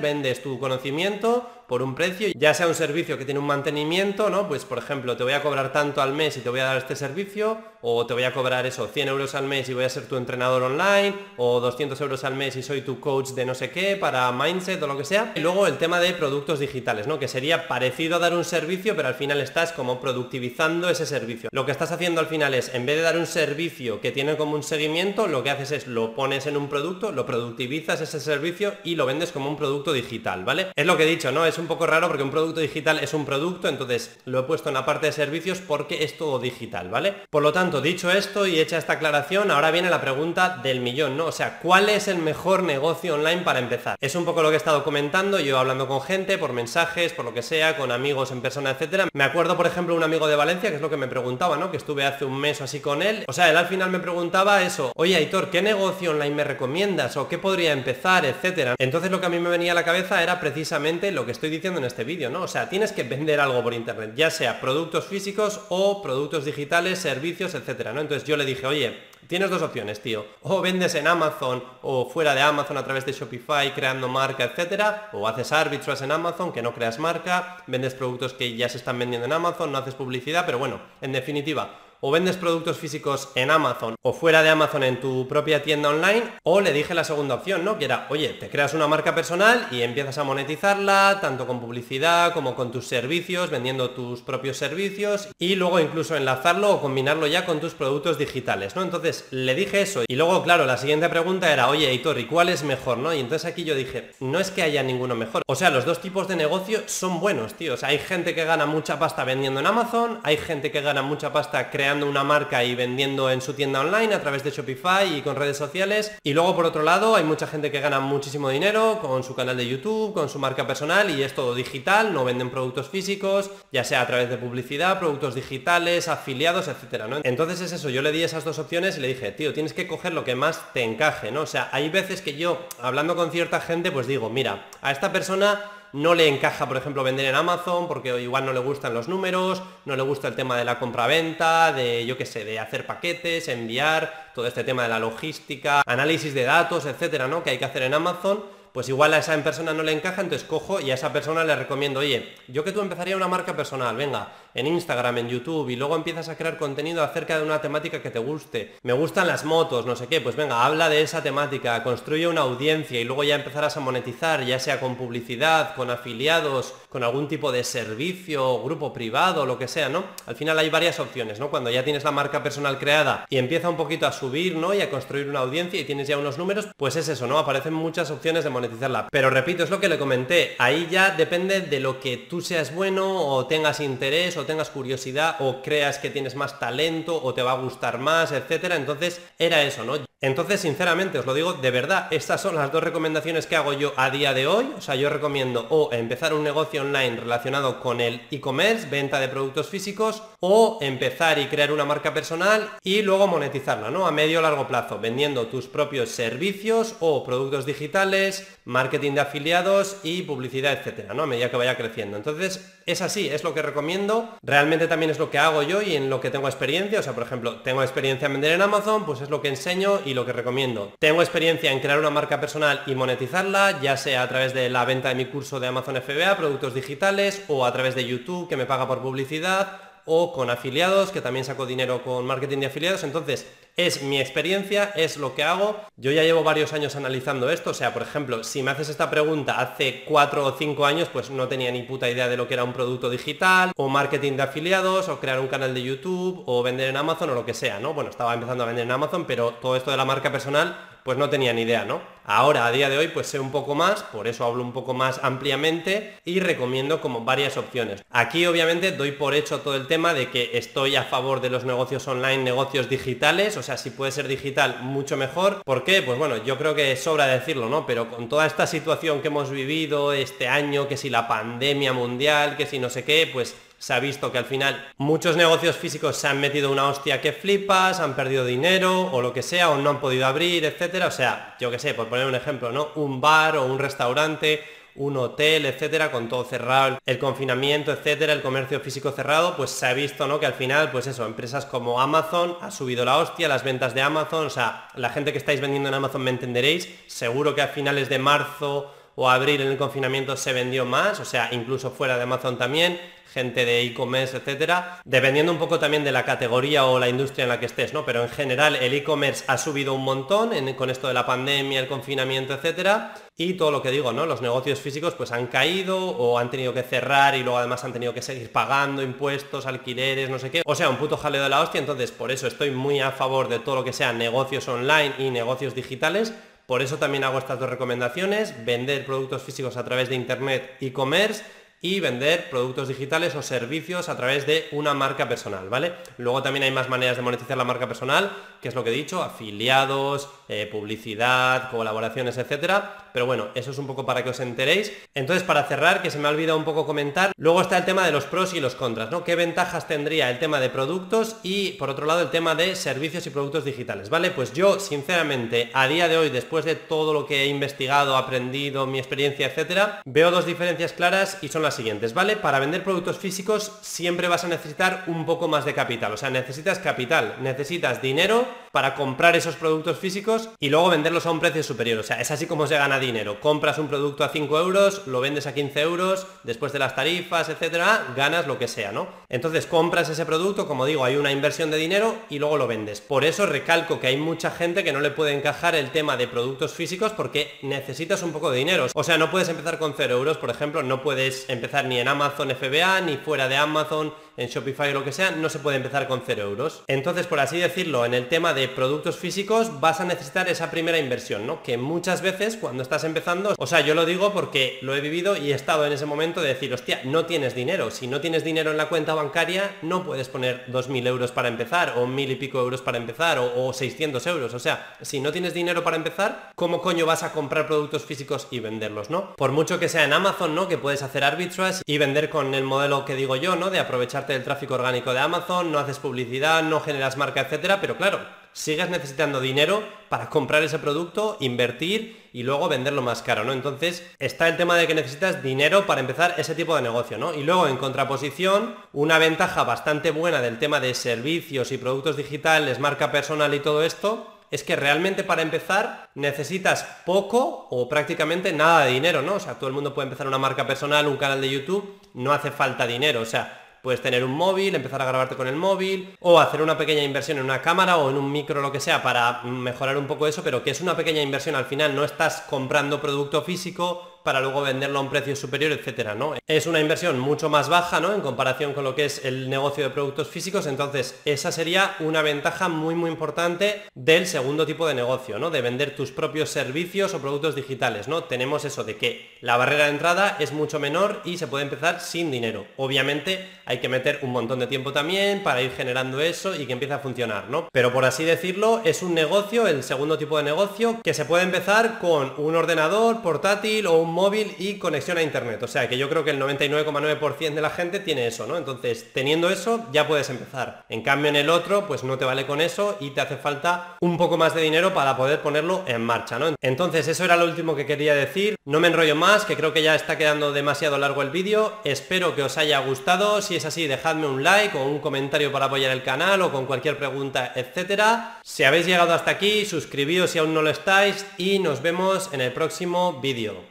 vendes 0.01 0.41
tu 0.41 0.59
conocimiento 0.59 1.47
por 1.71 1.83
un 1.83 1.95
precio, 1.95 2.27
ya 2.35 2.53
sea 2.53 2.67
un 2.67 2.75
servicio 2.75 3.17
que 3.17 3.23
tiene 3.23 3.39
un 3.39 3.45
mantenimiento, 3.45 4.29
¿no? 4.29 4.45
Pues 4.49 4.65
por 4.65 4.77
ejemplo, 4.77 5.15
te 5.15 5.23
voy 5.23 5.31
a 5.31 5.41
cobrar 5.41 5.71
tanto 5.71 6.01
al 6.01 6.11
mes 6.11 6.35
y 6.35 6.41
te 6.41 6.49
voy 6.49 6.59
a 6.59 6.65
dar 6.65 6.75
este 6.75 6.97
servicio, 6.97 7.59
o 7.81 8.05
te 8.05 8.13
voy 8.13 8.23
a 8.23 8.33
cobrar 8.33 8.65
eso, 8.65 8.87
100 8.87 9.07
euros 9.07 9.35
al 9.35 9.47
mes 9.47 9.69
y 9.69 9.73
voy 9.73 9.85
a 9.85 9.89
ser 9.89 10.05
tu 10.05 10.17
entrenador 10.17 10.63
online, 10.63 11.15
o 11.37 11.61
200 11.61 11.99
euros 12.01 12.25
al 12.25 12.35
mes 12.35 12.57
y 12.57 12.61
soy 12.61 12.81
tu 12.81 12.99
coach 12.99 13.29
de 13.29 13.45
no 13.45 13.55
sé 13.55 13.71
qué, 13.71 13.95
para 13.95 14.29
mindset 14.33 14.83
o 14.83 14.87
lo 14.87 14.97
que 14.97 15.05
sea. 15.05 15.31
Y 15.33 15.39
luego 15.39 15.65
el 15.65 15.77
tema 15.77 16.01
de 16.01 16.11
productos 16.11 16.59
digitales, 16.59 17.07
¿no? 17.07 17.19
Que 17.19 17.29
sería 17.29 17.69
parecido 17.69 18.17
a 18.17 18.19
dar 18.19 18.33
un 18.33 18.43
servicio, 18.43 18.93
pero 18.97 19.07
al 19.07 19.15
final 19.15 19.39
estás 19.39 19.71
como 19.71 20.01
productivizando 20.01 20.89
ese 20.89 21.05
servicio. 21.05 21.47
Lo 21.53 21.65
que 21.65 21.71
estás 21.71 21.93
haciendo 21.93 22.19
al 22.19 22.27
final 22.27 22.53
es, 22.53 22.73
en 22.73 22.85
vez 22.85 22.97
de 22.97 23.03
dar 23.03 23.17
un 23.17 23.25
servicio 23.25 24.01
que 24.01 24.11
tiene 24.11 24.35
como 24.35 24.55
un 24.55 24.63
seguimiento, 24.63 25.27
lo 25.27 25.41
que 25.41 25.51
haces 25.51 25.71
es 25.71 25.87
lo 25.87 26.15
pones 26.15 26.47
en 26.47 26.57
un 26.57 26.67
producto, 26.67 27.13
lo 27.13 27.25
productivizas 27.25 28.01
ese 28.01 28.19
servicio 28.19 28.73
y 28.83 28.95
lo 28.95 29.05
vendes 29.05 29.31
como 29.31 29.49
un 29.49 29.55
producto 29.55 29.93
digital, 29.93 30.43
¿vale? 30.43 30.67
Es 30.75 30.85
lo 30.85 30.97
que 30.97 31.03
he 31.03 31.07
dicho, 31.07 31.31
¿no? 31.31 31.45
Es 31.45 31.60
un 31.61 31.67
poco 31.67 31.87
raro 31.87 32.07
porque 32.07 32.23
un 32.23 32.31
producto 32.31 32.59
digital 32.59 32.99
es 32.99 33.13
un 33.13 33.25
producto, 33.25 33.67
entonces 33.69 34.17
lo 34.25 34.39
he 34.39 34.43
puesto 34.43 34.69
en 34.69 34.75
la 34.75 34.85
parte 34.85 35.05
de 35.05 35.11
servicios 35.11 35.59
porque 35.59 36.03
es 36.03 36.17
todo 36.17 36.39
digital, 36.39 36.89
¿vale? 36.89 37.15
Por 37.29 37.43
lo 37.43 37.53
tanto, 37.53 37.81
dicho 37.81 38.11
esto 38.11 38.45
y 38.47 38.59
hecha 38.59 38.77
esta 38.77 38.93
aclaración, 38.93 39.51
ahora 39.51 39.71
viene 39.71 39.89
la 39.89 40.01
pregunta 40.01 40.59
del 40.61 40.81
millón, 40.81 41.15
¿no? 41.15 41.25
O 41.25 41.31
sea, 41.31 41.59
¿cuál 41.59 41.89
es 41.89 42.07
el 42.07 42.17
mejor 42.17 42.63
negocio 42.63 43.15
online 43.15 43.43
para 43.43 43.59
empezar? 43.59 43.95
Es 44.01 44.15
un 44.15 44.25
poco 44.25 44.41
lo 44.41 44.49
que 44.49 44.55
he 44.55 44.57
estado 44.57 44.83
comentando, 44.83 45.39
yo 45.39 45.57
hablando 45.57 45.87
con 45.87 46.01
gente, 46.01 46.37
por 46.37 46.53
mensajes, 46.53 47.13
por 47.13 47.25
lo 47.25 47.33
que 47.33 47.43
sea, 47.43 47.77
con 47.77 47.91
amigos 47.91 48.31
en 48.31 48.41
persona, 48.41 48.71
etcétera. 48.71 49.07
Me 49.13 49.23
acuerdo, 49.23 49.55
por 49.55 49.67
ejemplo, 49.67 49.95
un 49.95 50.03
amigo 50.03 50.27
de 50.27 50.35
Valencia, 50.35 50.69
que 50.69 50.77
es 50.77 50.81
lo 50.81 50.89
que 50.89 50.97
me 50.97 51.07
preguntaba, 51.07 51.57
¿no? 51.57 51.71
Que 51.71 51.77
estuve 51.77 52.05
hace 52.05 52.25
un 52.25 52.39
mes 52.39 52.61
así 52.61 52.79
con 52.79 53.01
él. 53.01 53.23
O 53.27 53.33
sea, 53.33 53.49
él 53.49 53.57
al 53.57 53.67
final 53.67 53.89
me 53.91 53.99
preguntaba 53.99 54.63
eso, 54.63 54.91
oye, 54.95 55.15
Aitor, 55.15 55.49
¿qué 55.49 55.61
negocio 55.61 56.11
online 56.11 56.35
me 56.35 56.43
recomiendas? 56.43 57.17
¿O 57.17 57.27
qué 57.27 57.37
podría 57.37 57.71
empezar, 57.71 58.25
etcétera? 58.25 58.75
Entonces 58.79 59.11
lo 59.11 59.19
que 59.19 59.27
a 59.27 59.29
mí 59.29 59.39
me 59.39 59.49
venía 59.49 59.73
a 59.73 59.75
la 59.75 59.85
cabeza 59.85 60.23
era 60.23 60.39
precisamente 60.39 61.11
lo 61.11 61.25
que 61.25 61.31
estoy 61.41 61.49
diciendo 61.49 61.79
en 61.79 61.85
este 61.85 62.03
vídeo, 62.03 62.29
¿no? 62.29 62.43
O 62.43 62.47
sea, 62.47 62.69
tienes 62.69 62.91
que 62.91 63.01
vender 63.01 63.39
algo 63.39 63.63
por 63.63 63.73
internet, 63.73 64.13
ya 64.15 64.29
sea 64.29 64.61
productos 64.61 65.05
físicos 65.05 65.61
o 65.69 66.03
productos 66.03 66.45
digitales, 66.45 66.99
servicios, 66.99 67.55
etcétera, 67.55 67.93
¿no? 67.93 68.01
Entonces 68.01 68.27
yo 68.27 68.37
le 68.37 68.45
dije, 68.45 68.67
oye, 68.67 68.95
tienes 69.25 69.49
dos 69.49 69.63
opciones, 69.63 70.01
tío. 70.01 70.23
O 70.43 70.61
vendes 70.61 70.93
en 70.93 71.07
Amazon 71.07 71.63
o 71.81 72.07
fuera 72.07 72.35
de 72.35 72.41
Amazon 72.41 72.77
a 72.77 72.83
través 72.83 73.07
de 73.07 73.13
Shopify 73.13 73.73
creando 73.73 74.07
marca, 74.07 74.43
etcétera, 74.43 75.09
o 75.13 75.27
haces 75.27 75.51
arbitrage 75.51 76.03
en 76.03 76.11
Amazon 76.11 76.53
que 76.53 76.61
no 76.61 76.75
creas 76.75 76.99
marca, 76.99 77.63
vendes 77.65 77.95
productos 77.95 78.33
que 78.33 78.55
ya 78.55 78.69
se 78.69 78.77
están 78.77 78.99
vendiendo 78.99 79.25
en 79.25 79.33
Amazon, 79.33 79.71
no 79.71 79.79
haces 79.79 79.95
publicidad, 79.95 80.45
pero 80.45 80.59
bueno, 80.59 80.79
en 81.01 81.11
definitiva, 81.11 81.79
o 82.01 82.11
vendes 82.11 82.35
productos 82.35 82.77
físicos 82.77 83.29
en 83.35 83.51
Amazon 83.51 83.95
o 84.01 84.13
fuera 84.13 84.43
de 84.43 84.49
Amazon 84.49 84.83
en 84.83 84.99
tu 84.99 85.27
propia 85.27 85.63
tienda 85.63 85.89
online, 85.89 86.23
o 86.43 86.59
le 86.59 86.73
dije 86.73 86.93
la 86.93 87.03
segunda 87.03 87.35
opción, 87.35 87.63
¿no? 87.63 87.77
Que 87.77 87.85
era, 87.85 88.07
oye, 88.09 88.29
te 88.29 88.49
creas 88.49 88.73
una 88.73 88.87
marca 88.87 89.15
personal 89.15 89.67
y 89.71 89.81
empiezas 89.83 90.17
a 90.17 90.23
monetizarla, 90.23 91.19
tanto 91.21 91.47
con 91.47 91.61
publicidad 91.61 92.33
como 92.33 92.55
con 92.55 92.71
tus 92.71 92.87
servicios, 92.87 93.49
vendiendo 93.49 93.91
tus 93.91 94.21
propios 94.21 94.57
servicios, 94.57 95.29
y 95.39 95.55
luego 95.55 95.79
incluso 95.79 96.15
enlazarlo 96.15 96.71
o 96.71 96.81
combinarlo 96.81 97.27
ya 97.27 97.45
con 97.45 97.59
tus 97.59 97.73
productos 97.73 98.17
digitales, 98.17 98.75
¿no? 98.75 98.81
Entonces 98.81 99.27
le 99.31 99.53
dije 99.53 99.81
eso, 99.81 100.03
y 100.07 100.15
luego, 100.15 100.41
claro, 100.43 100.65
la 100.65 100.77
siguiente 100.77 101.09
pregunta 101.09 101.53
era, 101.53 101.69
oye, 101.69 101.93
Hitor, 101.93 102.17
¿y 102.19 102.25
cuál 102.25 102.49
es 102.49 102.63
mejor, 102.63 102.97
no? 102.97 103.13
Y 103.13 103.19
entonces 103.19 103.49
aquí 103.49 103.63
yo 103.63 103.75
dije, 103.75 104.11
no 104.19 104.39
es 104.39 104.49
que 104.49 104.63
haya 104.63 104.81
ninguno 104.81 105.15
mejor. 105.15 105.43
O 105.47 105.55
sea, 105.55 105.69
los 105.69 105.85
dos 105.85 106.01
tipos 106.01 106.27
de 106.27 106.35
negocio 106.35 106.81
son 106.87 107.19
buenos, 107.19 107.53
tío. 107.53 107.75
O 107.75 107.77
sea, 107.77 107.89
hay 107.89 107.99
gente 107.99 108.33
que 108.33 108.45
gana 108.45 108.65
mucha 108.65 108.97
pasta 108.97 109.23
vendiendo 109.23 109.59
en 109.59 109.67
Amazon, 109.67 110.19
hay 110.23 110.37
gente 110.37 110.71
que 110.71 110.81
gana 110.81 111.03
mucha 111.03 111.31
pasta 111.31 111.69
creando 111.69 111.90
una 111.99 112.23
marca 112.23 112.63
y 112.63 112.75
vendiendo 112.75 113.29
en 113.29 113.41
su 113.41 113.53
tienda 113.53 113.81
online 113.81 114.13
a 114.13 114.21
través 114.21 114.43
de 114.43 114.51
Shopify 114.51 115.17
y 115.17 115.21
con 115.21 115.35
redes 115.35 115.57
sociales. 115.57 116.11
Y 116.23 116.33
luego 116.33 116.55
por 116.55 116.65
otro 116.65 116.83
lado 116.83 117.15
hay 117.15 117.23
mucha 117.23 117.47
gente 117.47 117.71
que 117.71 117.79
gana 117.79 117.99
muchísimo 117.99 118.49
dinero 118.49 118.99
con 119.01 119.23
su 119.23 119.35
canal 119.35 119.57
de 119.57 119.67
YouTube, 119.67 120.13
con 120.13 120.29
su 120.29 120.39
marca 120.39 120.65
personal 120.65 121.09
y 121.09 121.23
es 121.23 121.33
todo 121.33 121.53
digital, 121.53 122.13
no 122.13 122.23
venden 122.23 122.49
productos 122.49 122.89
físicos, 122.89 123.49
ya 123.71 123.83
sea 123.83 124.01
a 124.01 124.07
través 124.07 124.29
de 124.29 124.37
publicidad, 124.37 124.99
productos 124.99 125.35
digitales, 125.35 126.07
afiliados, 126.07 126.67
etcétera, 126.67 127.07
¿no? 127.07 127.17
Entonces 127.23 127.61
es 127.61 127.71
eso, 127.73 127.89
yo 127.89 128.01
le 128.01 128.11
di 128.11 128.23
esas 128.23 128.43
dos 128.43 128.59
opciones 128.59 128.97
y 128.97 129.01
le 129.01 129.09
dije, 129.09 129.31
tío, 129.31 129.53
tienes 129.53 129.73
que 129.73 129.87
coger 129.87 130.13
lo 130.13 130.23
que 130.23 130.35
más 130.35 130.73
te 130.73 130.83
encaje, 130.83 131.31
¿no? 131.31 131.41
O 131.41 131.47
sea, 131.47 131.69
hay 131.71 131.89
veces 131.89 132.21
que 132.21 132.35
yo, 132.35 132.67
hablando 132.81 133.15
con 133.15 133.31
cierta 133.31 133.59
gente, 133.61 133.91
pues 133.91 134.07
digo, 134.07 134.29
mira, 134.29 134.67
a 134.81 134.91
esta 134.91 135.11
persona 135.11 135.61
no 135.93 136.15
le 136.15 136.27
encaja, 136.27 136.67
por 136.67 136.77
ejemplo, 136.77 137.03
vender 137.03 137.25
en 137.25 137.35
Amazon 137.35 137.87
porque 137.87 138.21
igual 138.21 138.45
no 138.45 138.53
le 138.53 138.59
gustan 138.59 138.93
los 138.93 139.07
números, 139.07 139.61
no 139.85 139.95
le 139.95 140.01
gusta 140.03 140.27
el 140.27 140.35
tema 140.35 140.57
de 140.57 140.65
la 140.65 140.79
compra-venta, 140.79 141.73
de, 141.73 142.05
yo 142.05 142.17
qué 142.17 142.25
sé, 142.25 142.45
de 142.45 142.59
hacer 142.59 142.85
paquetes, 142.85 143.47
enviar, 143.47 144.31
todo 144.33 144.47
este 144.47 144.63
tema 144.63 144.83
de 144.83 144.89
la 144.89 144.99
logística, 144.99 145.81
análisis 145.85 146.33
de 146.33 146.43
datos, 146.43 146.85
etcétera, 146.85 147.27
¿no? 147.27 147.43
Que 147.43 147.51
hay 147.51 147.57
que 147.57 147.65
hacer 147.65 147.83
en 147.83 147.93
Amazon 147.93 148.61
pues 148.71 148.87
igual 148.87 149.13
a 149.13 149.17
esa 149.17 149.35
persona 149.43 149.73
no 149.73 149.83
le 149.83 149.91
encaja, 149.91 150.21
entonces 150.21 150.47
cojo 150.47 150.79
y 150.79 150.91
a 150.91 150.93
esa 150.93 151.11
persona 151.11 151.43
le 151.43 151.55
recomiendo, 151.55 151.99
oye, 151.99 152.33
yo 152.47 152.63
que 152.63 152.71
tú 152.71 152.81
empezaría 152.81 153.17
una 153.17 153.27
marca 153.27 153.55
personal, 153.55 153.95
venga, 153.97 154.31
en 154.53 154.67
Instagram, 154.67 155.17
en 155.19 155.29
YouTube, 155.29 155.69
y 155.69 155.75
luego 155.75 155.95
empiezas 155.95 156.29
a 156.29 156.37
crear 156.37 156.57
contenido 156.57 157.03
acerca 157.03 157.37
de 157.37 157.45
una 157.45 157.61
temática 157.61 158.01
que 158.01 158.11
te 158.11 158.19
guste. 158.19 158.75
Me 158.83 158.93
gustan 158.93 159.27
las 159.27 159.45
motos, 159.45 159.85
no 159.85 159.95
sé 159.95 160.07
qué, 160.07 160.21
pues 160.21 160.35
venga, 160.35 160.65
habla 160.65 160.89
de 160.89 161.01
esa 161.01 161.23
temática, 161.23 161.83
construye 161.83 162.27
una 162.27 162.41
audiencia 162.41 162.99
y 162.99 163.03
luego 163.03 163.23
ya 163.23 163.35
empezarás 163.35 163.77
a 163.77 163.79
monetizar, 163.79 164.43
ya 164.43 164.59
sea 164.59 164.79
con 164.79 164.95
publicidad, 164.95 165.75
con 165.75 165.89
afiliados, 165.89 166.73
con 166.89 167.03
algún 167.03 167.27
tipo 167.27 167.51
de 167.51 167.63
servicio, 167.63 168.61
grupo 168.63 168.93
privado, 168.93 169.45
lo 169.45 169.57
que 169.57 169.67
sea, 169.67 169.89
¿no? 169.89 170.03
Al 170.25 170.35
final 170.35 170.59
hay 170.59 170.69
varias 170.69 170.99
opciones, 170.99 171.39
¿no? 171.39 171.49
Cuando 171.49 171.69
ya 171.69 171.83
tienes 171.83 172.03
la 172.03 172.11
marca 172.11 172.43
personal 172.43 172.79
creada 172.79 173.25
y 173.29 173.37
empieza 173.37 173.69
un 173.69 173.77
poquito 173.77 174.05
a 174.07 174.11
subir, 174.11 174.55
¿no? 174.55 174.73
Y 174.73 174.81
a 174.81 174.89
construir 174.89 175.29
una 175.29 175.39
audiencia 175.39 175.79
y 175.79 175.85
tienes 175.85 176.07
ya 176.07 176.17
unos 176.17 176.37
números, 176.37 176.67
pues 176.75 176.95
es 176.95 177.07
eso, 177.07 177.27
¿no? 177.27 177.37
Aparecen 177.37 177.73
muchas 177.73 178.11
opciones 178.11 178.43
de 178.43 178.49
monetizarla. 178.49 179.07
Pero 179.09 179.29
repito, 179.29 179.63
es 179.63 179.69
lo 179.69 179.79
que 179.79 179.89
le 179.89 179.97
comenté, 179.97 180.55
ahí 180.57 180.87
ya 180.91 181.11
depende 181.11 181.61
de 181.61 181.79
lo 181.79 181.99
que 181.99 182.17
tú 182.17 182.41
seas 182.41 182.73
bueno 182.75 183.21
o 183.25 183.45
tengas 183.47 183.79
interés 183.79 184.37
tengas 184.45 184.69
curiosidad 184.69 185.37
o 185.39 185.61
creas 185.61 185.97
que 185.97 186.09
tienes 186.09 186.35
más 186.35 186.59
talento 186.59 187.21
o 187.23 187.33
te 187.33 187.41
va 187.41 187.53
a 187.53 187.61
gustar 187.61 187.99
más, 187.99 188.31
etcétera. 188.31 188.75
Entonces 188.75 189.21
era 189.37 189.63
eso, 189.63 189.83
¿no? 189.83 190.10
Entonces, 190.23 190.61
sinceramente, 190.61 191.17
os 191.17 191.25
lo 191.25 191.33
digo 191.33 191.53
de 191.53 191.71
verdad, 191.71 192.07
estas 192.11 192.39
son 192.39 192.53
las 192.53 192.71
dos 192.71 192.83
recomendaciones 192.83 193.47
que 193.47 193.55
hago 193.55 193.73
yo 193.73 193.91
a 193.97 194.11
día 194.11 194.35
de 194.35 194.45
hoy. 194.45 194.71
O 194.77 194.81
sea, 194.81 194.93
yo 194.93 195.09
recomiendo 195.09 195.65
o 195.71 195.91
empezar 195.91 196.35
un 196.35 196.43
negocio 196.43 196.81
online 196.83 197.19
relacionado 197.19 197.79
con 197.79 197.99
el 198.01 198.21
e-commerce, 198.29 198.87
venta 198.87 199.19
de 199.19 199.29
productos 199.29 199.69
físicos, 199.69 200.21
o 200.39 200.77
empezar 200.79 201.39
y 201.39 201.47
crear 201.47 201.71
una 201.71 201.85
marca 201.85 202.13
personal 202.13 202.69
y 202.83 203.01
luego 203.01 203.25
monetizarla, 203.25 203.89
¿no? 203.89 204.05
A 204.05 204.11
medio 204.11 204.37
o 204.37 204.41
largo 204.43 204.67
plazo, 204.67 204.99
vendiendo 204.99 205.47
tus 205.47 205.65
propios 205.65 206.09
servicios 206.09 206.93
o 206.99 207.23
productos 207.23 207.65
digitales, 207.65 208.47
marketing 208.65 209.13
de 209.13 209.21
afiliados 209.21 209.97
y 210.03 210.21
publicidad, 210.21 210.73
etcétera, 210.73 211.15
¿no? 211.15 211.23
A 211.23 211.27
medida 211.27 211.49
que 211.49 211.57
vaya 211.57 211.77
creciendo. 211.77 212.17
Entonces, 212.17 212.73
es 212.85 213.01
así, 213.01 213.27
es 213.27 213.43
lo 213.43 213.53
que 213.53 213.61
recomiendo. 213.61 214.37
Realmente 214.43 214.87
también 214.87 215.11
es 215.11 215.19
lo 215.19 215.31
que 215.31 215.39
hago 215.39 215.63
yo 215.63 215.81
y 215.81 215.95
en 215.95 216.09
lo 216.09 216.21
que 216.21 216.29
tengo 216.29 216.47
experiencia. 216.47 216.99
O 216.99 217.03
sea, 217.03 217.13
por 217.13 217.23
ejemplo, 217.23 217.61
tengo 217.61 217.81
experiencia 217.81 218.27
en 218.27 218.33
vender 218.33 218.51
en 218.51 218.61
Amazon, 218.61 219.05
pues 219.05 219.21
es 219.21 219.29
lo 219.29 219.41
que 219.41 219.47
enseño 219.47 219.99
y 220.05 220.10
lo 220.13 220.25
que 220.25 220.33
recomiendo. 220.33 220.93
Tengo 220.99 221.21
experiencia 221.21 221.71
en 221.71 221.79
crear 221.79 221.99
una 221.99 222.09
marca 222.09 222.39
personal 222.39 222.83
y 222.85 222.95
monetizarla, 222.95 223.81
ya 223.81 223.97
sea 223.97 224.23
a 224.23 224.29
través 224.29 224.53
de 224.53 224.69
la 224.69 224.85
venta 224.85 225.09
de 225.09 225.15
mi 225.15 225.25
curso 225.25 225.59
de 225.59 225.67
Amazon 225.67 226.01
FBA, 226.01 226.37
productos 226.37 226.73
digitales, 226.73 227.43
o 227.47 227.65
a 227.65 227.73
través 227.73 227.95
de 227.95 228.05
YouTube 228.05 228.49
que 228.49 228.57
me 228.57 228.65
paga 228.65 228.87
por 228.87 229.01
publicidad, 229.01 229.90
o 230.05 230.33
con 230.33 230.49
afiliados, 230.49 231.11
que 231.11 231.21
también 231.21 231.45
saco 231.45 231.65
dinero 231.65 232.03
con 232.03 232.25
marketing 232.25 232.59
de 232.59 232.65
afiliados. 232.67 233.03
Entonces, 233.03 233.47
es 233.77 234.03
mi 234.03 234.19
experiencia, 234.19 234.91
es 234.95 235.17
lo 235.17 235.33
que 235.33 235.43
hago. 235.43 235.79
Yo 235.95 236.11
ya 236.11 236.23
llevo 236.23 236.43
varios 236.43 236.73
años 236.73 236.95
analizando 236.95 237.49
esto, 237.49 237.71
o 237.71 237.73
sea, 237.73 237.93
por 237.93 238.01
ejemplo, 238.01 238.43
si 238.43 238.63
me 238.63 238.71
haces 238.71 238.89
esta 238.89 239.09
pregunta 239.09 239.59
hace 239.59 240.03
4 240.05 240.45
o 240.45 240.57
5 240.57 240.85
años, 240.85 241.09
pues 241.11 241.29
no 241.29 241.47
tenía 241.47 241.71
ni 241.71 241.83
puta 241.83 242.09
idea 242.09 242.27
de 242.27 242.37
lo 242.37 242.47
que 242.47 242.55
era 242.55 242.63
un 242.63 242.73
producto 242.73 243.09
digital, 243.09 243.71
o 243.77 243.87
marketing 243.87 244.33
de 244.33 244.43
afiliados, 244.43 245.07
o 245.09 245.19
crear 245.19 245.39
un 245.39 245.47
canal 245.47 245.73
de 245.73 245.83
YouTube, 245.83 246.43
o 246.45 246.63
vender 246.63 246.89
en 246.89 246.97
Amazon, 246.97 247.29
o 247.29 247.35
lo 247.35 247.45
que 247.45 247.53
sea, 247.53 247.79
¿no? 247.79 247.93
Bueno, 247.93 248.09
estaba 248.09 248.33
empezando 248.33 248.63
a 248.63 248.67
vender 248.67 248.85
en 248.85 248.91
Amazon, 248.91 249.25
pero 249.25 249.51
todo 249.61 249.75
esto 249.75 249.91
de 249.91 249.97
la 249.97 250.05
marca 250.05 250.31
personal 250.31 250.90
pues 251.03 251.17
no 251.17 251.29
tenía 251.29 251.53
ni 251.53 251.61
idea, 251.61 251.85
¿no? 251.85 252.01
Ahora, 252.23 252.67
a 252.67 252.71
día 252.71 252.87
de 252.87 252.97
hoy, 252.97 253.07
pues 253.07 253.27
sé 253.27 253.39
un 253.39 253.51
poco 253.51 253.73
más, 253.73 254.03
por 254.03 254.27
eso 254.27 254.45
hablo 254.45 254.63
un 254.63 254.73
poco 254.73 254.93
más 254.93 255.19
ampliamente 255.23 256.13
y 256.23 256.39
recomiendo 256.39 257.01
como 257.01 257.25
varias 257.25 257.57
opciones. 257.57 258.03
Aquí 258.11 258.45
obviamente 258.45 258.91
doy 258.91 259.11
por 259.11 259.33
hecho 259.33 259.61
todo 259.61 259.75
el 259.75 259.87
tema 259.87 260.13
de 260.13 260.29
que 260.29 260.51
estoy 260.53 260.95
a 260.95 261.03
favor 261.03 261.41
de 261.41 261.49
los 261.49 261.65
negocios 261.65 262.07
online, 262.07 262.43
negocios 262.43 262.89
digitales, 262.89 263.57
o 263.57 263.63
sea, 263.63 263.75
si 263.77 263.89
puede 263.89 264.11
ser 264.11 264.27
digital, 264.27 264.79
mucho 264.81 265.17
mejor. 265.17 265.63
¿Por 265.63 265.83
qué? 265.83 266.03
Pues 266.03 266.19
bueno, 266.19 266.37
yo 266.37 266.57
creo 266.57 266.75
que 266.75 266.95
sobra 266.95 267.25
decirlo, 267.25 267.69
¿no? 267.69 267.85
Pero 267.87 268.09
con 268.09 268.29
toda 268.29 268.45
esta 268.45 268.67
situación 268.67 269.21
que 269.21 269.29
hemos 269.29 269.49
vivido 269.49 270.13
este 270.13 270.47
año, 270.47 270.87
que 270.87 270.97
si 270.97 271.09
la 271.09 271.27
pandemia 271.27 271.91
mundial, 271.91 272.55
que 272.55 272.67
si 272.67 272.77
no 272.77 272.89
sé 272.89 273.03
qué, 273.03 273.29
pues 273.33 273.55
se 273.81 273.95
ha 273.95 273.99
visto 273.99 274.31
que 274.31 274.37
al 274.37 274.45
final 274.45 274.91
muchos 274.97 275.35
negocios 275.35 275.75
físicos 275.75 276.15
se 276.15 276.27
han 276.27 276.39
metido 276.39 276.71
una 276.71 276.87
hostia 276.87 277.19
que 277.19 277.33
flipas, 277.33 277.99
han 277.99 278.15
perdido 278.15 278.45
dinero 278.45 279.09
o 279.11 279.23
lo 279.23 279.33
que 279.33 279.41
sea, 279.41 279.71
o 279.71 279.77
no 279.77 279.89
han 279.89 279.99
podido 279.99 280.27
abrir, 280.27 280.63
etcétera. 280.65 281.07
O 281.07 281.11
sea, 281.11 281.55
yo 281.59 281.71
que 281.71 281.79
sé, 281.79 281.95
por 281.95 282.07
poner 282.07 282.27
un 282.27 282.35
ejemplo, 282.35 282.71
¿no? 282.71 282.89
Un 282.93 283.19
bar 283.19 283.57
o 283.57 283.65
un 283.65 283.79
restaurante 283.79 284.63
un 284.93 285.15
hotel, 285.15 285.65
etcétera, 285.65 286.11
con 286.11 286.27
todo 286.27 286.43
cerrado, 286.43 286.99
el 287.05 287.17
confinamiento, 287.17 287.93
etcétera, 287.93 288.33
el 288.33 288.41
comercio 288.41 288.81
físico 288.81 289.11
cerrado, 289.11 289.55
pues 289.55 289.69
se 289.69 289.85
ha 289.85 289.93
visto, 289.93 290.27
¿no? 290.27 290.37
Que 290.37 290.45
al 290.45 290.53
final, 290.53 290.91
pues 290.91 291.07
eso, 291.07 291.25
empresas 291.25 291.65
como 291.65 292.01
Amazon 292.01 292.57
ha 292.59 292.71
subido 292.71 293.05
la 293.05 293.17
hostia, 293.17 293.47
las 293.47 293.63
ventas 293.63 293.93
de 293.93 294.01
Amazon, 294.01 294.47
o 294.47 294.49
sea, 294.49 294.89
la 294.95 295.09
gente 295.09 295.31
que 295.31 295.37
estáis 295.37 295.61
vendiendo 295.61 295.87
en 295.87 295.95
Amazon 295.95 296.21
me 296.21 296.31
entenderéis, 296.31 296.89
seguro 297.07 297.55
que 297.55 297.61
a 297.61 297.69
finales 297.69 298.09
de 298.09 298.19
marzo 298.19 298.93
o 299.21 299.29
abril 299.29 299.61
en 299.61 299.67
el 299.67 299.77
confinamiento 299.77 300.35
se 300.35 300.51
vendió 300.51 300.83
más, 300.83 301.19
o 301.19 301.25
sea, 301.25 301.49
incluso 301.51 301.91
fuera 301.91 302.17
de 302.17 302.23
Amazon 302.23 302.57
también, 302.57 302.99
gente 303.31 303.65
de 303.65 303.83
e-commerce, 303.83 304.35
etcétera, 304.35 304.99
dependiendo 305.05 305.51
un 305.51 305.59
poco 305.59 305.77
también 305.77 306.03
de 306.03 306.11
la 306.11 306.25
categoría 306.25 306.85
o 306.85 306.97
la 306.97 307.07
industria 307.07 307.43
en 307.43 307.49
la 307.49 307.59
que 307.59 307.67
estés, 307.67 307.93
¿no? 307.93 308.03
Pero 308.03 308.23
en 308.23 308.29
general 308.29 308.75
el 308.77 308.95
e-commerce 308.95 309.45
ha 309.47 309.59
subido 309.59 309.93
un 309.93 310.03
montón 310.03 310.49
con 310.73 310.89
esto 310.89 311.07
de 311.07 311.13
la 311.13 311.27
pandemia, 311.27 311.79
el 311.79 311.87
confinamiento, 311.87 312.55
etcétera, 312.55 313.13
y 313.37 313.53
todo 313.53 313.69
lo 313.69 313.83
que 313.83 313.91
digo, 313.91 314.11
¿no? 314.11 314.25
Los 314.25 314.41
negocios 314.41 314.79
físicos 314.79 315.13
pues 315.13 315.31
han 315.31 315.45
caído 315.47 315.97
o 315.99 316.39
han 316.39 316.49
tenido 316.49 316.73
que 316.73 316.81
cerrar 316.81 317.35
y 317.35 317.43
luego 317.43 317.59
además 317.59 317.83
han 317.83 317.93
tenido 317.93 318.15
que 318.15 318.23
seguir 318.23 318.51
pagando 318.51 319.03
impuestos, 319.03 319.67
alquileres, 319.67 320.31
no 320.31 320.39
sé 320.39 320.49
qué. 320.49 320.63
O 320.65 320.73
sea, 320.73 320.89
un 320.89 320.97
puto 320.97 321.15
jaleo 321.15 321.43
de 321.43 321.49
la 321.49 321.61
hostia, 321.61 321.79
entonces 321.79 322.11
por 322.11 322.31
eso 322.31 322.47
estoy 322.47 322.71
muy 322.71 322.99
a 322.99 323.11
favor 323.11 323.49
de 323.49 323.59
todo 323.59 323.75
lo 323.75 323.83
que 323.83 323.93
sea 323.93 324.13
negocios 324.13 324.67
online 324.67 325.13
y 325.19 325.29
negocios 325.29 325.75
digitales. 325.75 326.33
Por 326.65 326.81
eso 326.81 326.97
también 326.97 327.23
hago 327.23 327.37
estas 327.37 327.59
dos 327.59 327.69
recomendaciones, 327.69 328.65
vender 328.65 329.05
productos 329.05 329.43
físicos 329.43 329.77
a 329.77 329.85
través 329.85 330.09
de 330.09 330.15
internet, 330.15 330.77
e-commerce 330.79 331.43
y 331.83 331.99
vender 331.99 332.49
productos 332.51 332.87
digitales 332.87 333.33
o 333.33 333.41
servicios 333.41 334.07
a 334.07 334.15
través 334.15 334.45
de 334.45 334.67
una 334.71 334.93
marca 334.93 335.27
personal, 335.27 335.67
¿vale? 335.67 335.93
Luego 336.17 336.43
también 336.43 336.63
hay 336.63 336.71
más 336.71 336.89
maneras 336.89 337.17
de 337.17 337.23
monetizar 337.23 337.57
la 337.57 337.63
marca 337.63 337.87
personal, 337.87 338.31
que 338.61 338.67
es 338.67 338.75
lo 338.75 338.83
que 338.83 338.91
he 338.91 338.93
dicho, 338.93 339.23
afiliados, 339.23 340.29
eh, 340.53 340.67
publicidad, 340.69 341.71
colaboraciones, 341.71 342.37
etcétera. 342.37 343.07
Pero 343.13 343.25
bueno, 343.25 343.47
eso 343.55 343.71
es 343.71 343.77
un 343.77 343.87
poco 343.87 344.05
para 344.05 344.21
que 344.21 344.31
os 344.31 344.39
enteréis. 344.41 344.91
Entonces, 345.15 345.43
para 345.43 345.63
cerrar, 345.63 346.01
que 346.01 346.11
se 346.11 346.19
me 346.19 346.27
ha 346.27 346.31
olvidado 346.31 346.57
un 346.57 346.65
poco 346.65 346.85
comentar, 346.85 347.31
luego 347.37 347.61
está 347.61 347.77
el 347.77 347.85
tema 347.85 348.05
de 348.05 348.11
los 348.11 348.25
pros 348.25 348.53
y 348.53 348.59
los 348.59 348.75
contras, 348.75 349.11
¿no? 349.11 349.23
¿Qué 349.23 349.35
ventajas 349.35 349.87
tendría 349.87 350.29
el 350.29 350.39
tema 350.39 350.59
de 350.59 350.69
productos 350.69 351.37
y, 351.41 351.71
por 351.73 351.89
otro 351.89 352.05
lado, 352.05 352.21
el 352.21 352.31
tema 352.31 352.53
de 352.53 352.75
servicios 352.75 353.25
y 353.25 353.29
productos 353.29 353.63
digitales, 353.63 354.09
¿vale? 354.09 354.29
Pues 354.31 354.51
yo, 354.51 354.77
sinceramente, 354.79 355.71
a 355.73 355.87
día 355.87 356.09
de 356.09 356.17
hoy, 356.17 356.29
después 356.29 356.65
de 356.65 356.75
todo 356.75 357.13
lo 357.13 357.25
que 357.25 357.43
he 357.43 357.47
investigado, 357.47 358.17
aprendido, 358.17 358.85
mi 358.87 358.99
experiencia, 358.99 359.47
etcétera, 359.47 360.01
veo 360.03 360.31
dos 360.31 360.45
diferencias 360.45 360.91
claras 360.91 361.37
y 361.41 361.47
son 361.47 361.61
las 361.61 361.75
siguientes, 361.75 362.13
¿vale? 362.13 362.35
Para 362.35 362.59
vender 362.59 362.83
productos 362.83 363.17
físicos 363.17 363.71
siempre 363.81 364.27
vas 364.27 364.43
a 364.43 364.49
necesitar 364.49 365.05
un 365.07 365.25
poco 365.25 365.47
más 365.47 365.63
de 365.63 365.73
capital, 365.73 366.11
o 366.11 366.17
sea, 366.17 366.29
necesitas 366.29 366.79
capital, 366.79 367.37
necesitas 367.41 368.01
dinero 368.01 368.45
para 368.71 368.95
comprar 368.95 369.35
esos 369.37 369.55
productos 369.55 369.97
físicos 369.97 370.40
y 370.59 370.69
luego 370.69 370.89
venderlos 370.89 371.25
a 371.25 371.31
un 371.31 371.39
precio 371.39 371.63
superior, 371.63 371.99
o 371.99 372.03
sea, 372.03 372.19
es 372.19 372.31
así 372.31 372.45
como 372.45 372.67
se 372.67 372.77
gana 372.77 372.99
dinero. 372.99 373.39
Compras 373.39 373.77
un 373.77 373.87
producto 373.87 374.23
a 374.23 374.29
5 374.29 374.59
euros, 374.59 375.07
lo 375.07 375.21
vendes 375.21 375.47
a 375.47 375.53
15 375.53 375.81
euros, 375.81 376.27
después 376.43 376.73
de 376.73 376.79
las 376.79 376.95
tarifas, 376.95 377.49
etcétera, 377.49 378.13
ganas 378.15 378.47
lo 378.47 378.57
que 378.57 378.67
sea, 378.67 378.91
¿no? 378.91 379.07
Entonces 379.29 379.65
compras 379.65 380.09
ese 380.09 380.25
producto, 380.25 380.67
como 380.67 380.85
digo, 380.85 381.05
hay 381.05 381.15
una 381.15 381.31
inversión 381.31 381.71
de 381.71 381.77
dinero 381.77 382.15
y 382.29 382.39
luego 382.39 382.57
lo 382.57 382.67
vendes. 382.67 383.01
Por 383.01 383.25
eso 383.25 383.45
recalco 383.45 383.99
que 383.99 384.07
hay 384.07 384.17
mucha 384.17 384.51
gente 384.51 384.83
que 384.83 384.93
no 384.93 385.01
le 385.01 385.11
puede 385.11 385.33
encajar 385.33 385.75
el 385.75 385.91
tema 385.91 386.17
de 386.17 386.27
productos 386.27 386.73
físicos 386.73 387.11
porque 387.11 387.59
necesitas 387.61 388.23
un 388.23 388.31
poco 388.31 388.51
de 388.51 388.57
dinero. 388.57 388.87
O 388.93 389.03
sea, 389.03 389.17
no 389.17 389.31
puedes 389.31 389.49
empezar 389.49 389.79
con 389.79 389.93
0 389.95 390.15
euros, 390.15 390.37
por 390.37 390.49
ejemplo, 390.49 390.83
no 390.83 391.01
puedes 391.01 391.49
empezar 391.49 391.85
ni 391.85 391.99
en 391.99 392.07
Amazon 392.07 392.51
FBA, 392.51 393.01
ni 393.01 393.17
fuera 393.17 393.47
de 393.47 393.57
Amazon, 393.57 394.13
en 394.41 394.49
Shopify 394.49 394.89
o 394.91 394.93
lo 394.93 395.03
que 395.03 395.11
sea, 395.11 395.31
no 395.31 395.49
se 395.49 395.59
puede 395.59 395.77
empezar 395.77 396.07
con 396.07 396.23
0 396.25 396.43
euros. 396.43 396.83
Entonces, 396.87 397.27
por 397.27 397.39
así 397.39 397.57
decirlo, 397.57 398.05
en 398.05 398.13
el 398.13 398.27
tema 398.27 398.53
de 398.53 398.67
productos 398.67 399.17
físicos 399.17 399.79
vas 399.79 400.01
a 400.01 400.05
necesitar 400.05 400.49
esa 400.49 400.71
primera 400.71 400.97
inversión, 400.97 401.47
¿no? 401.47 401.63
Que 401.63 401.77
muchas 401.77 402.21
veces 402.21 402.57
cuando 402.57 402.83
estás 402.83 403.03
empezando, 403.03 403.55
o 403.57 403.67
sea, 403.67 403.81
yo 403.81 403.95
lo 403.95 404.05
digo 404.05 404.33
porque 404.33 404.79
lo 404.81 404.95
he 404.95 405.01
vivido 405.01 405.37
y 405.37 405.51
he 405.51 405.55
estado 405.55 405.85
en 405.85 405.93
ese 405.93 406.05
momento 406.05 406.41
de 406.41 406.49
decir, 406.49 406.73
hostia, 406.73 407.01
no 407.03 407.25
tienes 407.25 407.55
dinero. 407.55 407.91
Si 407.91 408.07
no 408.07 408.21
tienes 408.21 408.43
dinero 408.43 408.71
en 408.71 408.77
la 408.77 408.89
cuenta 408.89 409.13
bancaria, 409.13 409.75
no 409.81 410.03
puedes 410.03 410.29
poner 410.29 410.65
2.000 410.67 411.07
euros 411.07 411.31
para 411.31 411.47
empezar, 411.47 411.93
o 411.97 412.05
1.000 412.07 412.31
y 412.31 412.35
pico 412.35 412.59
euros 412.59 412.81
para 412.81 412.97
empezar, 412.97 413.39
o, 413.39 413.67
o 413.67 413.73
600 413.73 414.25
euros. 414.27 414.53
O 414.53 414.59
sea, 414.59 414.95
si 415.01 415.19
no 415.19 415.31
tienes 415.31 415.53
dinero 415.53 415.83
para 415.83 415.97
empezar, 415.97 416.51
¿cómo 416.55 416.81
coño 416.81 417.05
vas 417.05 417.23
a 417.23 417.31
comprar 417.31 417.67
productos 417.67 418.05
físicos 418.05 418.47
y 418.51 418.59
venderlos, 418.59 419.09
no? 419.09 419.35
Por 419.35 419.51
mucho 419.51 419.79
que 419.79 419.89
sea 419.89 420.03
en 420.03 420.13
Amazon, 420.13 420.55
¿no? 420.55 420.67
Que 420.67 420.77
puedes 420.77 421.03
hacer 421.03 421.23
arbitrage 421.23 421.81
y 421.85 421.97
vender 421.97 422.29
con 422.29 422.53
el 422.53 422.63
modelo 422.63 423.05
que 423.05 423.15
digo 423.15 423.35
yo, 423.35 423.55
¿no? 423.55 423.69
De 423.69 423.79
aprovecharte 423.79 424.30
del 424.31 424.43
tráfico 424.43 424.73
orgánico 424.75 425.13
de 425.13 425.19
Amazon, 425.19 425.71
no 425.71 425.79
haces 425.79 425.99
publicidad, 425.99 426.63
no 426.63 426.79
generas 426.79 427.17
marca, 427.17 427.41
etcétera, 427.41 427.79
pero 427.81 427.97
claro, 427.97 428.19
sigues 428.53 428.89
necesitando 428.89 429.39
dinero 429.39 429.83
para 430.09 430.29
comprar 430.29 430.63
ese 430.63 430.79
producto, 430.79 431.37
invertir 431.39 432.29
y 432.33 432.43
luego 432.43 432.67
venderlo 432.67 433.01
más 433.01 433.21
caro, 433.21 433.43
¿no? 433.43 433.53
Entonces 433.53 434.05
está 434.19 434.47
el 434.47 434.57
tema 434.57 434.75
de 434.75 434.87
que 434.87 434.95
necesitas 434.95 435.43
dinero 435.43 435.85
para 435.85 436.01
empezar 436.01 436.35
ese 436.37 436.55
tipo 436.55 436.75
de 436.75 436.81
negocio, 436.81 437.17
¿no? 437.17 437.33
Y 437.33 437.43
luego 437.43 437.67
en 437.67 437.77
contraposición, 437.77 438.75
una 438.93 439.17
ventaja 439.17 439.63
bastante 439.63 440.11
buena 440.11 440.41
del 440.41 440.59
tema 440.59 440.79
de 440.79 440.93
servicios 440.93 441.71
y 441.71 441.77
productos 441.77 442.17
digitales, 442.17 442.79
marca 442.79 443.11
personal 443.11 443.53
y 443.53 443.59
todo 443.59 443.83
esto, 443.83 444.27
es 444.51 444.63
que 444.63 444.75
realmente 444.75 445.23
para 445.23 445.41
empezar 445.41 446.09
necesitas 446.13 446.83
poco 447.05 447.67
o 447.69 447.87
prácticamente 447.87 448.51
nada 448.51 448.85
de 448.85 448.91
dinero, 448.91 449.21
¿no? 449.21 449.35
O 449.35 449.39
sea, 449.39 449.55
todo 449.55 449.67
el 449.67 449.73
mundo 449.73 449.93
puede 449.93 450.07
empezar 450.07 450.27
una 450.27 450.37
marca 450.37 450.67
personal, 450.67 451.07
un 451.07 451.15
canal 451.15 451.39
de 451.39 451.49
YouTube, 451.49 451.99
no 452.13 452.33
hace 452.33 452.51
falta 452.51 452.85
dinero, 452.85 453.21
o 453.21 453.25
sea, 453.25 453.60
Puedes 453.81 454.01
tener 454.01 454.23
un 454.23 454.31
móvil, 454.31 454.75
empezar 454.75 455.01
a 455.01 455.05
grabarte 455.05 455.35
con 455.35 455.47
el 455.47 455.55
móvil 455.55 456.15
o 456.19 456.39
hacer 456.39 456.61
una 456.61 456.77
pequeña 456.77 457.03
inversión 457.03 457.37
en 457.39 457.45
una 457.45 457.61
cámara 457.61 457.97
o 457.97 458.09
en 458.09 458.17
un 458.17 458.31
micro, 458.31 458.61
lo 458.61 458.71
que 458.71 458.79
sea, 458.79 459.01
para 459.01 459.41
mejorar 459.43 459.97
un 459.97 460.07
poco 460.07 460.27
eso, 460.27 460.43
pero 460.43 460.63
que 460.63 460.71
es 460.71 460.81
una 460.81 460.95
pequeña 460.95 461.21
inversión. 461.21 461.55
Al 461.55 461.65
final 461.65 461.95
no 461.95 462.03
estás 462.03 462.41
comprando 462.49 463.01
producto 463.01 463.41
físico, 463.41 464.10
para 464.23 464.41
luego 464.41 464.61
venderlo 464.61 464.99
a 464.99 465.01
un 465.01 465.09
precio 465.09 465.35
superior, 465.35 465.71
etcétera, 465.71 466.15
¿no? 466.15 466.35
Es 466.47 466.67
una 466.67 466.79
inversión 466.79 467.19
mucho 467.19 467.49
más 467.49 467.69
baja, 467.69 467.99
¿no? 467.99 468.13
En 468.13 468.21
comparación 468.21 468.73
con 468.73 468.83
lo 468.83 468.95
que 468.95 469.05
es 469.05 469.25
el 469.25 469.49
negocio 469.49 469.83
de 469.83 469.89
productos 469.89 470.27
físicos, 470.27 470.67
entonces 470.67 471.19
esa 471.25 471.51
sería 471.51 471.95
una 471.99 472.21
ventaja 472.21 472.69
muy 472.69 472.95
muy 472.95 473.09
importante 473.09 473.83
del 473.95 474.27
segundo 474.27 474.65
tipo 474.65 474.87
de 474.87 474.93
negocio, 474.93 475.39
¿no? 475.39 475.49
De 475.49 475.61
vender 475.61 475.95
tus 475.95 476.11
propios 476.11 476.49
servicios 476.49 477.13
o 477.13 477.19
productos 477.19 477.55
digitales, 477.55 478.07
¿no? 478.07 478.23
Tenemos 478.25 478.65
eso 478.65 478.83
de 478.83 478.97
que 478.97 479.37
la 479.41 479.57
barrera 479.57 479.85
de 479.85 479.91
entrada 479.91 480.37
es 480.39 480.51
mucho 480.51 480.79
menor 480.79 481.21
y 481.25 481.37
se 481.37 481.47
puede 481.47 481.63
empezar 481.63 481.99
sin 481.99 482.31
dinero. 482.31 482.65
Obviamente 482.77 483.49
hay 483.65 483.79
que 483.79 483.89
meter 483.89 484.19
un 484.21 484.31
montón 484.31 484.59
de 484.59 484.67
tiempo 484.67 484.91
también 484.91 485.43
para 485.43 485.61
ir 485.61 485.71
generando 485.71 486.19
eso 486.19 486.55
y 486.55 486.65
que 486.65 486.73
empiece 486.73 486.93
a 486.93 486.99
funcionar, 486.99 487.49
¿no? 487.49 487.67
Pero 487.71 487.93
por 487.93 488.05
así 488.05 488.23
decirlo, 488.23 488.81
es 488.83 489.01
un 489.01 489.13
negocio, 489.13 489.67
el 489.67 489.83
segundo 489.83 490.17
tipo 490.17 490.37
de 490.37 490.43
negocio, 490.43 490.99
que 491.03 491.13
se 491.13 491.25
puede 491.25 491.43
empezar 491.43 491.99
con 491.99 492.33
un 492.37 492.55
ordenador 492.55 493.21
portátil 493.21 493.87
o 493.87 493.97
un 493.97 494.10
móvil 494.11 494.55
y 494.59 494.75
conexión 494.75 495.17
a 495.17 495.23
internet. 495.23 495.63
O 495.63 495.67
sea 495.67 495.89
que 495.89 495.97
yo 495.97 496.09
creo 496.09 496.23
que 496.23 496.31
el 496.31 496.39
99,9% 496.39 497.53
de 497.53 497.61
la 497.61 497.69
gente 497.69 497.99
tiene 497.99 498.27
eso, 498.27 498.45
¿no? 498.45 498.57
Entonces, 498.57 499.07
teniendo 499.13 499.49
eso, 499.49 499.85
ya 499.91 500.07
puedes 500.07 500.29
empezar. 500.29 500.85
En 500.89 501.01
cambio, 501.01 501.29
en 501.29 501.35
el 501.35 501.49
otro, 501.49 501.87
pues 501.87 502.03
no 502.03 502.17
te 502.17 502.25
vale 502.25 502.45
con 502.45 502.61
eso 502.61 502.97
y 502.99 503.11
te 503.11 503.21
hace 503.21 503.37
falta 503.37 503.97
un 504.01 504.17
poco 504.17 504.37
más 504.37 504.53
de 504.53 504.61
dinero 504.61 504.93
para 504.93 505.17
poder 505.17 505.41
ponerlo 505.41 505.83
en 505.87 506.03
marcha, 506.03 506.37
¿no? 506.37 506.55
Entonces, 506.61 507.07
eso 507.07 507.25
era 507.25 507.37
lo 507.37 507.45
último 507.45 507.75
que 507.75 507.85
quería 507.85 508.13
decir. 508.13 508.55
No 508.65 508.79
me 508.79 508.89
enrollo 508.89 509.15
más, 509.15 509.45
que 509.45 509.55
creo 509.55 509.73
que 509.73 509.81
ya 509.81 509.95
está 509.95 510.17
quedando 510.17 510.53
demasiado 510.53 510.97
largo 510.97 511.21
el 511.21 511.31
vídeo. 511.31 511.73
Espero 511.83 512.35
que 512.35 512.43
os 512.43 512.57
haya 512.57 512.79
gustado. 512.79 513.41
Si 513.41 513.55
es 513.55 513.65
así, 513.65 513.87
dejadme 513.87 514.27
un 514.27 514.43
like 514.43 514.77
o 514.77 514.83
un 514.83 514.99
comentario 514.99 515.51
para 515.51 515.65
apoyar 515.65 515.91
el 515.91 516.03
canal 516.03 516.41
o 516.41 516.51
con 516.51 516.65
cualquier 516.65 516.97
pregunta, 516.97 517.53
etcétera. 517.55 518.39
Si 518.43 518.63
habéis 518.63 518.85
llegado 518.85 519.13
hasta 519.13 519.31
aquí, 519.31 519.65
suscribíos 519.65 520.31
si 520.31 520.39
aún 520.39 520.53
no 520.53 520.61
lo 520.61 520.69
estáis 520.69 521.25
y 521.37 521.59
nos 521.59 521.81
vemos 521.81 522.29
en 522.33 522.41
el 522.41 522.51
próximo 522.51 523.19
vídeo. 523.21 523.70